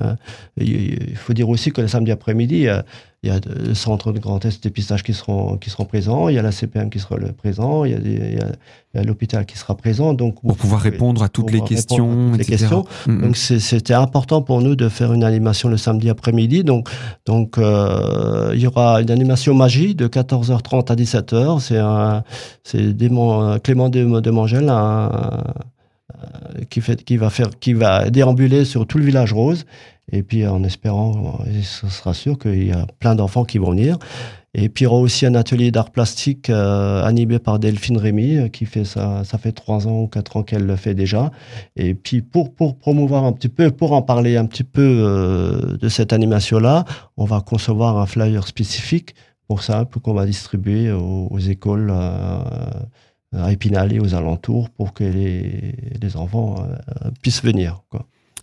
il 0.59 1.17
faut 1.17 1.33
dire 1.33 1.49
aussi 1.49 1.73
que 1.73 1.81
le 1.81 1.89
samedi 1.89 2.11
après-midi, 2.11 2.67
il 3.23 3.29
y 3.29 3.33
a 3.33 3.39
le 3.69 3.75
centre 3.75 4.13
de 4.13 4.19
grand 4.19 4.39
test 4.39 4.63
dépistage 4.63 5.03
qui 5.03 5.13
seront, 5.13 5.59
qui 5.59 5.69
seront 5.69 5.85
présents, 5.85 6.29
il 6.31 6.37
y 6.37 6.39
a 6.39 6.43
la 6.43 6.53
CPM 6.53 6.89
qui 6.89 6.99
sera 6.99 7.19
le 7.19 7.33
présent, 7.33 7.85
il 7.85 7.93
y 7.93 7.95
a, 7.95 7.99
des, 7.99 8.39
il 8.95 8.97
y 8.97 8.99
a 8.99 9.05
l'hôpital 9.05 9.45
qui 9.45 9.59
sera 9.59 9.77
présent. 9.77 10.15
Donc, 10.15 10.41
pour 10.41 10.57
pouvoir 10.57 10.81
répondre 10.81 11.23
à 11.23 11.29
toutes 11.29 11.53
les 11.53 11.61
questions, 11.61 12.31
toutes 12.31 12.39
les 12.39 12.45
questions. 12.47 12.85
Mm 13.07 13.11
-hmm. 13.11 13.21
Donc 13.23 13.37
c'était 13.37 13.99
important 14.07 14.41
pour 14.41 14.63
nous 14.63 14.75
de 14.75 14.89
faire 14.89 15.13
une 15.13 15.25
animation 15.25 15.69
le 15.69 15.77
samedi 15.77 16.09
après-midi. 16.09 16.65
Donc, 16.65 16.89
donc 17.27 17.59
euh, 17.59 18.53
il 18.57 18.61
y 18.61 18.67
aura 18.67 19.03
une 19.03 19.11
animation 19.11 19.53
magie 19.55 19.95
de 19.95 20.07
14h30 20.09 20.91
à 20.93 20.97
17h. 20.97 21.61
C'est 21.61 21.79
un, 21.79 22.25
c'est 22.69 22.83
Clément 23.65 23.89
de, 23.91 24.21
de 24.27 24.31
Mangel, 24.31 24.67
un, 24.71 25.11
qui, 26.71 26.81
fait, 26.81 27.05
qui, 27.05 27.17
va 27.17 27.29
faire, 27.31 27.51
qui 27.65 27.73
va 27.75 28.09
déambuler 28.11 28.65
sur 28.65 28.87
tout 28.87 28.99
le 28.99 29.05
village 29.05 29.33
rose. 29.33 29.65
Et 30.13 30.23
puis 30.23 30.47
en 30.47 30.65
espérant, 30.65 31.39
ce 31.63 31.89
sera 31.89 32.15
sûr 32.15 32.39
qu'il 32.39 32.67
y 32.67 32.73
a 32.73 32.87
plein 32.99 33.15
d'enfants 33.15 33.45
qui 33.45 33.59
vont 33.59 33.71
venir. 33.71 33.99
Et 34.53 34.69
puis 34.69 34.83
il 34.83 34.87
y 34.87 34.87
aura 34.89 34.99
aussi 34.99 35.27
un 35.27 35.35
atelier 35.37 35.71
d'art 35.71 35.91
plastique 35.91 36.51
euh, 36.51 37.05
animé 37.05 37.39
par 37.39 37.61
Delphine 37.61 37.97
Rémy, 37.97 38.37
euh, 38.37 38.49
qui 38.49 38.67
fait 38.67 38.85
ça, 38.85 39.23
ça 39.25 39.39
fait 39.39 39.53
trois 39.53 39.87
ans 39.87 40.03
ou 40.03 40.09
quatre 40.09 40.37
ans 40.37 40.43
qu'elle 40.43 40.67
le 40.67 40.75
fait 40.75 40.95
déjà. 40.95 41.31
Et 41.77 41.95
puis 41.95 42.21
pour, 42.21 42.53
pour 42.53 42.77
promouvoir 42.77 43.25
un 43.25 43.33
petit 43.33 43.49
peu, 43.49 43.71
pour 43.71 43.93
en 43.93 44.03
parler 44.03 44.37
un 44.37 44.47
petit 44.47 44.65
peu 44.65 44.83
euh, 44.83 45.77
de 45.77 45.89
cette 45.89 46.13
animation-là, 46.13 46.85
on 47.17 47.27
va 47.27 47.41
concevoir 47.41 47.99
un 47.99 48.07
flyer 48.07 48.47
spécifique 48.47 49.15
pour 49.47 49.63
ça, 49.63 49.89
qu'on 50.03 50.15
va 50.15 50.27
distribuer 50.27 50.93
aux, 50.93 51.39
écoles 51.39 51.91
à 51.91 53.51
Épinal 53.51 53.93
et 53.93 53.99
aux 53.99 54.15
alentours 54.15 54.71
pour 54.71 54.93
que 54.93 55.03
les, 55.03 55.75
les 56.01 56.17
enfants 56.17 56.65
puissent 57.21 57.43
venir. 57.43 57.83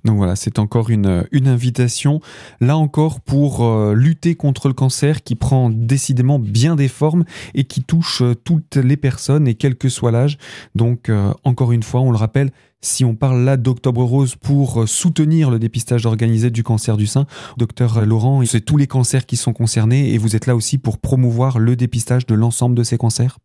Donc 0.03 0.17
voilà, 0.17 0.35
c'est 0.35 0.59
encore 0.59 0.89
une, 0.89 1.25
invitation, 1.45 2.19
là 2.59 2.77
encore 2.77 3.21
pour 3.21 3.63
euh, 3.63 3.93
lutter 3.93 4.35
contre 4.35 4.67
le 4.67 4.73
cancer 4.73 5.23
qui 5.23 5.35
prend 5.35 5.69
décidément 5.69 6.39
bien 6.39 6.75
des 6.75 6.87
formes 6.87 7.23
et 7.53 7.63
qui 7.63 7.83
touche 7.83 8.21
euh, 8.21 8.35
toutes 8.35 8.75
les 8.75 8.97
personnes 8.97 9.47
et 9.47 9.55
quel 9.55 9.75
que 9.75 9.89
soit 9.89 10.11
l'âge. 10.11 10.37
Donc 10.75 11.09
euh, 11.09 11.33
encore 11.43 11.71
une 11.71 11.83
fois, 11.83 12.01
on 12.01 12.11
le 12.11 12.17
rappelle, 12.17 12.51
si 12.81 13.05
on 13.05 13.15
parle 13.15 13.43
là 13.43 13.57
d'Octobre 13.57 14.03
Rose 14.03 14.35
pour 14.35 14.87
soutenir 14.87 15.49
le 15.49 15.59
dépistage 15.59 16.05
organisé 16.05 16.51
du 16.51 16.63
cancer 16.63 16.97
du 16.97 17.07
sein, 17.07 17.25
docteur 17.57 18.05
Laurent, 18.05 18.43
c'est 18.45 18.61
tous 18.61 18.77
les 18.77 18.87
cancers 18.87 19.25
qui 19.25 19.35
sont 19.35 19.53
concernés 19.53 20.13
et 20.13 20.17
vous 20.17 20.35
êtes 20.35 20.45
là 20.45 20.55
aussi 20.55 20.77
pour 20.77 20.99
promouvoir 20.99 21.59
le 21.59 21.75
dépistage 21.75 22.25
de 22.25 22.35
l'ensemble 22.35 22.75
de 22.75 22.83
ces 22.83 22.97
cancers 22.97 23.39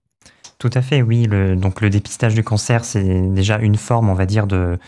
Tout 0.62 0.70
à 0.74 0.80
fait, 0.80 1.02
oui. 1.02 1.26
Le, 1.28 1.56
donc 1.56 1.80
le 1.80 1.90
dépistage 1.90 2.36
du 2.36 2.44
cancer, 2.44 2.84
c'est 2.84 3.02
déjà 3.02 3.58
une 3.58 3.74
forme, 3.74 4.08
on 4.08 4.14
va 4.14 4.26
dire, 4.26 4.46
de, 4.46 4.78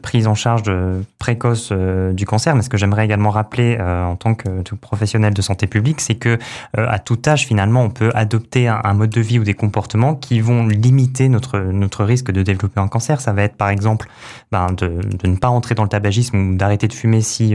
prise 0.00 0.26
en 0.26 0.34
charge 0.34 0.72
précoce 1.18 1.70
euh, 1.72 2.12
du 2.12 2.24
cancer. 2.24 2.54
Mais 2.54 2.62
ce 2.62 2.70
que 2.70 2.78
j'aimerais 2.78 3.04
également 3.04 3.28
rappeler 3.28 3.76
euh, 3.78 4.04
en 4.04 4.16
tant 4.16 4.34
que, 4.34 4.48
professionnel 4.80 5.34
de 5.34 5.42
santé 5.42 5.66
publique, 5.66 6.00
c'est 6.00 6.14
que 6.14 6.38
euh, 6.78 6.86
à 6.88 6.98
tout 6.98 7.18
âge, 7.26 7.46
finalement, 7.46 7.82
on 7.82 7.90
peut 7.90 8.10
adopter 8.14 8.68
un, 8.68 8.94
mode 8.94 9.10
de 9.10 9.20
vie 9.20 9.38
ou 9.38 9.44
des 9.44 9.52
comportements 9.52 10.14
qui 10.14 10.40
vont 10.40 10.66
limiter 10.66 11.28
notre, 11.28 11.58
notre 11.58 12.02
risque 12.02 12.30
de 12.30 12.42
développer 12.42 12.80
un 12.80 12.88
cancer. 12.88 13.20
Ça 13.20 13.34
va 13.34 13.42
être 13.42 13.56
par 13.56 13.68
exemple 13.68 14.08
ben, 14.50 14.68
de, 14.68 15.00
de, 15.02 15.26
ne 15.26 15.36
pas 15.36 15.48
entrer 15.48 15.74
dans 15.74 15.82
le 15.82 15.90
tabagisme 15.90 16.38
ou 16.38 16.56
d'arrêter 16.56 16.88
de 16.88 16.94
fumer 16.94 17.20
si 17.20 17.54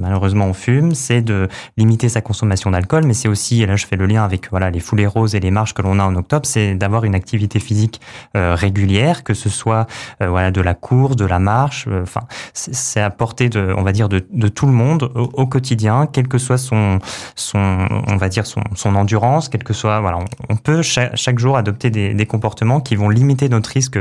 malheureusement 0.00 0.46
on 0.46 0.54
fume. 0.54 0.94
C'est 0.94 1.20
de 1.20 1.48
limiter 1.76 2.08
sa 2.08 2.20
consommation 2.20 2.72
d'alcool, 2.72 3.04
mais 3.04 3.14
c'est 3.14 3.28
aussi, 3.28 3.62
et 3.62 3.66
là 3.66 3.76
je 3.76 3.86
fais 3.86 3.96
le 3.96 4.06
lien 4.06 4.24
avec 4.24 4.50
voilà 4.50 4.70
les 4.70 4.80
foulées 4.80 5.06
roses 5.06 5.34
et 5.34 5.40
les 5.40 5.50
marches 5.50 5.74
que 5.74 5.82
l'on 5.82 5.98
a 5.98 6.04
en 6.04 6.16
octobre, 6.16 6.46
c'est 6.48 6.74
d'avoir 6.74 7.04
une 7.04 7.14
activité 7.14 7.60
physique 7.60 8.00
régulière, 8.34 9.24
que 9.24 9.34
ce 9.34 9.48
soit 9.48 9.86
voilà 10.20 10.50
de 10.50 10.60
la 10.60 10.74
course, 10.74 11.16
de 11.16 11.24
la 11.24 11.38
marche. 11.38 11.86
Euh, 11.88 12.02
enfin, 12.02 12.22
c'est 12.54 13.00
à 13.00 13.10
portée 13.10 13.48
de, 13.48 13.74
on 13.76 13.82
va 13.82 13.92
dire, 13.92 14.08
de, 14.08 14.18
tout 14.48 14.66
le 14.66 14.72
monde 14.72 15.10
au, 15.14 15.46
quotidien, 15.46 16.08
quel 16.10 16.28
que 16.28 16.38
soit 16.38 16.58
son, 16.58 16.98
son, 17.34 17.86
on 18.06 18.16
va 18.16 18.28
dire 18.28 18.46
son, 18.46 18.62
son 18.74 18.94
endurance, 18.94 19.48
quel 19.48 19.62
que 19.62 19.72
soit, 19.72 20.00
voilà, 20.00 20.18
on, 20.48 20.56
peut 20.56 20.82
chaque, 20.82 21.38
jour 21.38 21.56
adopter 21.56 21.90
des, 21.90 22.26
comportements 22.26 22.80
qui 22.80 22.96
vont 22.96 23.08
limiter 23.08 23.48
notre 23.48 23.70
risque 23.70 23.98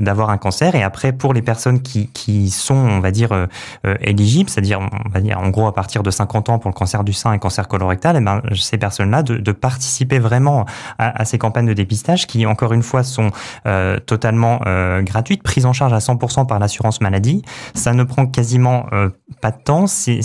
d'avoir 0.00 0.30
un 0.30 0.38
cancer. 0.38 0.74
Et 0.74 0.82
après, 0.82 1.12
pour 1.12 1.32
les 1.32 1.42
personnes 1.42 1.80
qui, 1.80 2.08
qui 2.08 2.50
sont, 2.50 2.74
on 2.74 3.00
va 3.00 3.10
dire, 3.10 3.32
euh, 3.32 3.46
euh, 3.86 3.94
éligibles, 4.00 4.50
c'est-à-dire, 4.50 4.80
on 4.80 5.08
va 5.08 5.20
dire, 5.20 5.38
en 5.38 5.48
gros, 5.48 5.66
à 5.66 5.74
partir 5.74 6.02
de 6.02 6.10
50 6.10 6.50
ans 6.50 6.58
pour 6.58 6.70
le 6.70 6.74
cancer 6.74 7.04
du 7.04 7.12
sein 7.12 7.32
et 7.32 7.38
cancer 7.38 7.68
colorectal, 7.68 8.16
et 8.16 8.18
eh 8.20 8.22
ben, 8.22 8.42
ces 8.54 8.78
personnes-là 8.78 9.22
de, 9.22 9.36
de, 9.36 9.52
participer 9.52 10.18
vraiment 10.18 10.66
à, 10.98 11.24
ces 11.24 11.38
campagnes 11.38 11.66
de 11.66 11.72
dépistage 11.72 11.89
qui, 12.26 12.46
encore 12.46 12.72
une 12.72 12.82
fois, 12.82 13.02
sont 13.02 13.30
totalement 14.06 14.60
gratuites, 15.00 15.42
prises 15.42 15.66
en 15.66 15.72
charge 15.72 15.92
à 15.92 15.98
100% 15.98 16.46
par 16.46 16.58
l'assurance 16.58 17.00
maladie. 17.00 17.42
Ça 17.74 17.92
ne 17.92 18.04
prend 18.04 18.26
quasiment 18.26 18.86
euh, 18.92 19.08
pas 19.40 19.50
de 19.50 19.62
temps. 19.62 19.86
C'est, 19.86 20.20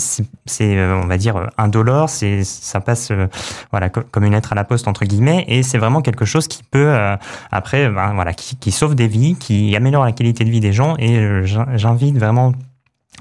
euh, 0.60 1.00
on 1.02 1.06
va 1.06 1.18
dire, 1.18 1.50
indolore. 1.58 2.08
C'est, 2.08 2.44
ça 2.44 2.80
passe, 2.80 3.10
euh, 3.10 3.26
voilà, 3.70 3.88
comme 3.88 4.24
une 4.24 4.32
lettre 4.32 4.52
à 4.52 4.54
la 4.54 4.64
poste 4.64 4.88
entre 4.88 5.04
guillemets. 5.04 5.44
Et 5.48 5.62
c'est 5.62 5.78
vraiment 5.78 6.02
quelque 6.02 6.24
chose 6.24 6.48
qui 6.48 6.62
peut, 6.62 6.94
après, 7.50 7.88
ben, 7.88 8.14
voilà, 8.14 8.32
qui, 8.32 8.56
qui, 8.56 8.70
sauve 8.70 8.94
des 8.94 9.08
vies, 9.08 9.36
qui 9.36 9.74
améliore 9.76 10.04
la 10.04 10.12
qualité 10.12 10.44
de 10.44 10.50
vie 10.50 10.60
des 10.60 10.72
gens. 10.72 10.96
Et 10.98 11.42
j'invite 11.74 12.18
vraiment 12.18 12.52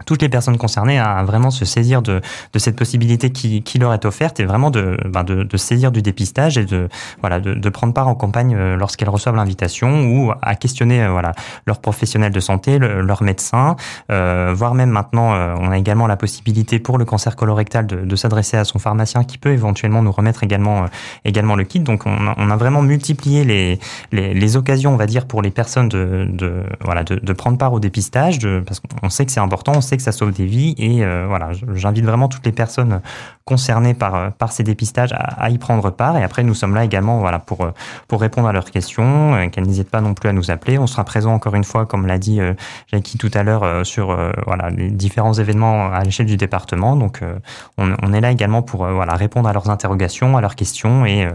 toutes 0.06 0.22
les 0.22 0.30
personnes 0.30 0.58
concernées 0.58 1.00
à 1.00 1.24
vraiment 1.24 1.52
se 1.52 1.66
saisir 1.66 2.02
de, 2.02 2.22
de 2.54 2.60
cette 2.60 2.76
possibilité 2.76 3.32
qui, 3.32 3.64
qui, 3.64 3.80
leur 3.80 3.94
est 3.94 4.06
offerte 4.06 4.40
et 4.40 4.46
vraiment 4.46 4.72
de, 4.72 4.98
ben 5.06 5.24
de, 5.24 5.44
de, 5.44 5.58
saisir 5.58 5.92
du 5.92 6.02
dépistage 6.02 6.58
et 6.58 6.66
de, 6.66 6.90
voilà, 7.22 7.40
de, 7.40 7.54
de 7.54 7.70
prendre 7.70 7.94
part 7.94 8.08
en 8.08 8.16
campagne 8.16 8.56
euh, 8.56 8.76
lorsqu'elles 8.76 9.10
reçoivent 9.10 9.36
l'invitation 9.36 10.06
ou 10.06 10.34
à 10.42 10.56
questionner 10.56 11.04
euh, 11.04 11.12
voilà, 11.12 11.34
leurs 11.66 11.80
professionnels 11.80 12.32
de 12.32 12.40
santé, 12.40 12.78
leur 12.80 13.24
médecin, 13.24 13.76
euh, 14.12 14.54
voire 14.56 14.74
même 14.74 14.90
maintenant, 14.90 15.34
euh, 15.34 15.56
on 15.60 15.72
a 15.72 15.78
également 15.78 16.08
la 16.08 16.18
possibilité 16.18 16.80
pour 16.80 16.98
le 16.98 17.06
cancer 17.06 17.36
colorectal 17.36 17.88
de, 17.88 17.98
de 17.98 18.16
s'adresser 18.16 18.58
à 18.58 18.66
son 18.66 18.80
pharmacien 18.80 19.24
qui 19.24 19.38
peut 19.38 19.52
éventuellement 19.52 20.02
nous 20.02 20.12
remettre 20.12 20.44
également, 20.44 20.86
également 21.24 21.56
le 21.56 21.64
kit. 21.64 21.80
Donc 21.80 22.06
on 22.06 22.28
a, 22.28 22.36
on 22.38 22.50
a 22.50 22.58
vraiment 22.58 22.82
multiplié 22.82 23.44
les, 23.44 23.80
les, 24.12 24.34
les, 24.34 24.58
occasions, 24.58 24.94
on 24.94 24.98
va 24.98 25.06
dire, 25.06 25.26
pour 25.26 25.42
les 25.42 25.52
personnes 25.52 25.90
de, 25.90 26.28
de, 26.30 26.64
voilà, 26.82 27.04
de, 27.04 27.16
de 27.16 27.34
prendre 27.34 27.58
part 27.58 27.74
au 27.74 27.80
dépistage, 27.80 28.40
de, 28.40 28.62
parce 28.66 28.80
qu'on 28.80 29.10
sait 29.10 29.26
que 29.26 29.32
c'est 29.32 29.40
important, 29.40 29.82
sait 29.86 29.98
que 29.98 30.04
ça 30.04 30.12
sauve 30.12 30.32
des 30.32 30.46
vies 30.46 30.76
et 30.78 31.04
euh, 31.04 31.26
voilà, 31.28 31.52
j'invite 31.74 32.04
vraiment 32.04 32.28
toutes 32.28 32.46
les 32.46 32.52
personnes 32.52 33.02
concernées 33.46 33.94
par, 33.94 34.16
euh, 34.16 34.30
par 34.32 34.52
ces 34.52 34.64
dépistages 34.64 35.14
à, 35.14 35.50
y 35.50 35.58
prendre 35.58 35.90
part. 35.92 36.18
Et 36.18 36.24
après, 36.24 36.44
nous 36.44 36.54
sommes 36.54 36.76
là 36.76 36.84
également 36.84 37.20
voilà, 37.20 37.40
pour, 37.40 37.62
euh, 37.62 37.72
pour 38.08 38.20
répondre 38.22 38.48
à 38.48 38.52
leurs 38.52 38.72
questions, 38.72 39.50
qu'elles 39.52 39.66
n'hésitent 39.66 39.90
pas 39.90 40.02
non 40.02 40.14
plus 40.14 40.30
à 40.30 40.34
nous 40.34 40.52
appeler. 40.52 40.78
On 40.78 40.88
sera 40.88 41.04
présent 41.04 41.34
encore 41.34 41.56
une 41.56 41.64
fois, 41.64 41.86
comme 41.86 42.08
l'a 42.08 42.18
dit 42.18 42.40
Jackie 42.92 43.18
tout 43.18 43.32
à 43.34 43.44
l'heure, 43.44 43.86
sur 43.86 44.18
voilà, 44.46 44.70
les 44.70 44.90
différents 44.90 45.34
événements 45.34 45.92
à 45.92 46.04
l'échelle 46.04 46.26
du 46.26 46.38
département. 46.38 46.96
Donc, 46.96 47.22
on, 47.78 47.96
on, 48.02 48.14
est 48.14 48.22
là 48.22 48.32
également 48.32 48.62
pour 48.62 48.86
voilà, 48.86 49.14
répondre 49.14 49.48
à 49.48 49.54
leurs 49.54 49.70
interrogations, 49.70 50.38
à 50.38 50.42
leurs 50.42 50.56
questions 50.56 51.06
et 51.06 51.28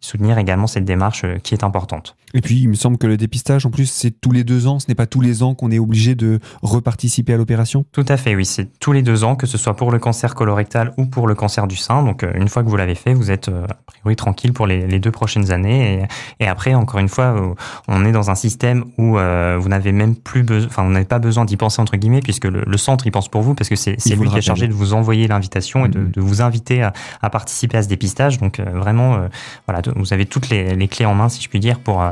soutenir 0.00 0.38
également 0.38 0.66
cette 0.66 0.84
démarche 0.84 1.24
qui 1.42 1.54
est 1.54 1.64
importante. 1.64 2.16
Et 2.34 2.40
puis, 2.40 2.60
il 2.60 2.68
me 2.68 2.74
semble 2.74 2.98
que 2.98 3.06
le 3.06 3.16
dépistage, 3.16 3.64
en 3.66 3.70
plus, 3.70 3.86
c'est 3.86 4.10
tous 4.10 4.32
les 4.32 4.44
deux 4.44 4.66
ans. 4.66 4.78
Ce 4.78 4.86
n'est 4.88 4.94
pas 4.94 5.06
tous 5.06 5.20
les 5.20 5.42
ans 5.42 5.54
qu'on 5.54 5.70
est 5.70 5.78
obligé 5.78 6.14
de 6.14 6.38
reparticiper 6.62 7.32
à 7.32 7.36
l'opération? 7.36 7.84
Tout 7.96 8.04
à 8.08 8.18
fait, 8.18 8.34
oui. 8.34 8.44
C'est 8.44 8.78
tous 8.78 8.92
les 8.92 9.00
deux 9.00 9.24
ans, 9.24 9.36
que 9.36 9.46
ce 9.46 9.56
soit 9.56 9.74
pour 9.74 9.90
le 9.90 9.98
cancer 9.98 10.34
colorectal 10.34 10.92
ou 10.98 11.06
pour 11.06 11.26
le 11.26 11.34
cancer 11.34 11.66
du 11.66 11.76
sein. 11.76 12.02
Donc, 12.02 12.24
euh, 12.24 12.32
une 12.34 12.46
fois 12.46 12.62
que 12.62 12.68
vous 12.68 12.76
l'avez 12.76 12.94
fait, 12.94 13.14
vous 13.14 13.30
êtes 13.30 13.48
euh, 13.48 13.64
a 13.64 13.74
priori 13.86 14.16
tranquille 14.16 14.52
pour 14.52 14.66
les, 14.66 14.86
les 14.86 14.98
deux 14.98 15.10
prochaines 15.10 15.50
années. 15.50 16.06
Et, 16.40 16.44
et, 16.44 16.46
après, 16.46 16.74
encore 16.74 17.00
une 17.00 17.08
fois, 17.08 17.24
euh, 17.24 17.54
on 17.88 18.04
est 18.04 18.12
dans 18.12 18.28
un 18.28 18.34
système 18.34 18.84
où 18.98 19.12
vous 19.12 19.68
n'avez 19.70 19.92
même 19.92 20.14
plus 20.14 20.42
besoin, 20.42 20.68
enfin, 20.68 20.84
vous 20.84 20.90
n'avez 20.90 21.06
pas 21.06 21.18
besoin 21.18 21.46
d'y 21.46 21.56
penser 21.56 21.80
entre 21.80 21.96
guillemets, 21.96 22.20
puisque 22.20 22.44
le, 22.44 22.64
le, 22.66 22.76
centre 22.76 23.06
y 23.06 23.10
pense 23.10 23.30
pour 23.30 23.40
vous, 23.40 23.54
parce 23.54 23.70
que 23.70 23.76
c'est 23.76 23.96
lui 24.14 24.28
qui 24.28 24.36
est 24.36 24.42
chargé 24.42 24.68
de 24.68 24.74
vous 24.74 24.92
envoyer 24.92 25.26
l'invitation 25.26 25.86
et 25.86 25.88
de, 25.88 25.98
mm-hmm. 25.98 26.10
de, 26.10 26.20
vous 26.20 26.42
inviter 26.42 26.82
à, 26.82 26.92
à, 27.22 27.30
participer 27.30 27.78
à 27.78 27.82
ce 27.82 27.88
dépistage. 27.88 28.36
Donc, 28.36 28.60
vraiment, 28.60 29.26
voilà, 29.66 29.80
vous 29.96 30.12
avez 30.12 30.26
toutes 30.26 30.50
les, 30.50 30.76
les, 30.76 30.88
clés 30.88 31.06
en 31.06 31.14
main, 31.14 31.30
si 31.30 31.40
je 31.40 31.48
puis 31.48 31.60
dire, 31.60 31.78
pour 31.78 32.04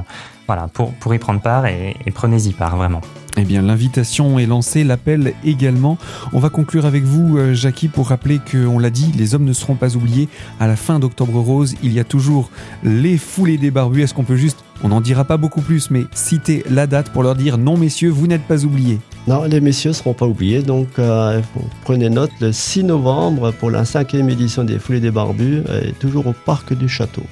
voilà, 0.46 0.68
pour, 0.68 0.92
pour 0.94 1.14
y 1.14 1.18
prendre 1.18 1.40
part 1.40 1.66
et, 1.66 1.96
prenez-y 2.14 2.52
part 2.52 2.76
vraiment. 2.76 3.00
Eh 3.36 3.42
bien, 3.42 3.62
l'invitation 3.62 4.38
est 4.38 4.46
lancée, 4.46 4.84
l'appel 4.84 5.34
également. 5.44 5.98
On 6.32 6.38
va 6.38 6.50
conclure 6.50 6.86
avec 6.86 7.02
vous, 7.02 7.36
euh, 7.36 7.52
Jackie, 7.52 7.88
pour 7.88 8.08
rappeler 8.08 8.38
qu'on 8.38 8.78
l'a 8.78 8.90
dit, 8.90 9.10
les 9.16 9.34
hommes 9.34 9.44
ne 9.44 9.52
seront 9.52 9.74
pas 9.74 9.96
oubliés. 9.96 10.28
À 10.60 10.68
la 10.68 10.76
fin 10.76 11.00
d'Octobre 11.00 11.40
Rose, 11.40 11.74
il 11.82 11.92
y 11.92 11.98
a 11.98 12.04
toujours 12.04 12.50
les 12.84 13.18
foulées 13.18 13.58
des 13.58 13.72
barbus. 13.72 14.02
Est-ce 14.02 14.14
qu'on 14.14 14.22
peut 14.22 14.36
juste, 14.36 14.64
on 14.84 14.88
n'en 14.88 15.00
dira 15.00 15.24
pas 15.24 15.36
beaucoup 15.36 15.62
plus, 15.62 15.90
mais 15.90 16.04
citer 16.12 16.62
la 16.70 16.86
date 16.86 17.10
pour 17.10 17.24
leur 17.24 17.34
dire 17.34 17.58
non, 17.58 17.76
messieurs, 17.76 18.10
vous 18.10 18.28
n'êtes 18.28 18.44
pas 18.44 18.64
oubliés 18.64 19.00
Non, 19.26 19.42
les 19.44 19.60
messieurs 19.60 19.90
ne 19.90 19.94
seront 19.94 20.14
pas 20.14 20.26
oubliés. 20.26 20.62
Donc, 20.62 20.86
euh, 21.00 21.40
prenez 21.82 22.10
note, 22.10 22.30
le 22.40 22.52
6 22.52 22.84
novembre, 22.84 23.52
pour 23.52 23.72
la 23.72 23.84
cinquième 23.84 24.28
édition 24.28 24.62
des 24.62 24.78
foulées 24.78 25.00
des 25.00 25.10
barbus, 25.10 25.62
toujours 25.98 26.28
au 26.28 26.34
Parc 26.44 26.72
du 26.72 26.88
Château. 26.88 27.24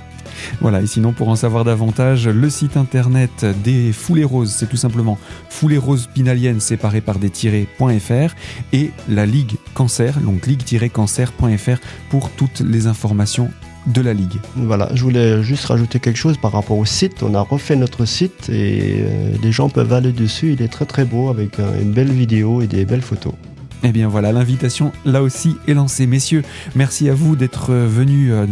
Voilà, 0.61 0.81
et 0.83 0.87
sinon 0.87 1.13
pour 1.13 1.29
en 1.29 1.37
savoir 1.37 1.65
davantage, 1.65 2.29
le 2.29 2.51
site 2.51 2.77
internet 2.77 3.45
des 3.65 3.93
Foulées 3.93 4.25
Roses, 4.25 4.55
c'est 4.57 4.69
tout 4.69 4.77
simplement 4.77 5.19
Foulées 5.51 5.79
Roses 5.79 6.09
Pinaliennes 6.13 6.61
séparées 6.61 7.01
par 7.01 7.19
des 7.19 7.31
tirets.fr 7.31 8.35
et 8.73 8.91
la 9.09 9.27
Ligue 9.27 9.57
Cancer, 9.75 10.19
donc 10.21 10.47
ligue-cancer.fr 10.47 11.79
pour 12.11 12.31
toutes 12.31 12.61
les 12.61 12.87
informations 12.87 13.51
de 13.87 14.01
la 14.01 14.15
Ligue. 14.15 14.41
Voilà, 14.57 14.89
je 14.95 15.03
voulais 15.03 15.43
juste 15.43 15.65
rajouter 15.67 15.99
quelque 15.99 16.17
chose 16.17 16.37
par 16.37 16.53
rapport 16.53 16.79
au 16.79 16.85
site. 16.85 17.23
On 17.23 17.35
a 17.35 17.41
refait 17.41 17.77
notre 17.77 18.05
site 18.05 18.49
et 18.49 19.01
euh, 19.01 19.35
les 19.43 19.53
gens 19.53 19.69
peuvent 19.69 19.93
aller 19.93 20.13
dessus. 20.13 20.53
Il 20.53 20.63
est 20.63 20.69
très 20.69 20.87
très 20.87 21.05
beau 21.05 21.31
avec 21.31 21.59
euh, 21.59 21.81
une 21.81 21.93
belle 21.93 22.11
vidéo 22.11 22.63
et 22.63 22.67
des 22.67 22.85
belles 22.85 23.03
photos. 23.03 23.33
Eh 23.85 23.91
bien 23.91 24.07
voilà, 24.07 24.31
l'invitation 24.31 24.93
là 25.05 25.23
aussi 25.23 25.57
est 25.67 25.75
lancée. 25.75 26.07
Messieurs, 26.07 26.45
merci 26.77 27.11
à 27.11 27.15
vous 27.15 27.35
d'être 27.35 27.73
venus 27.73 28.31
euh, 28.33 28.47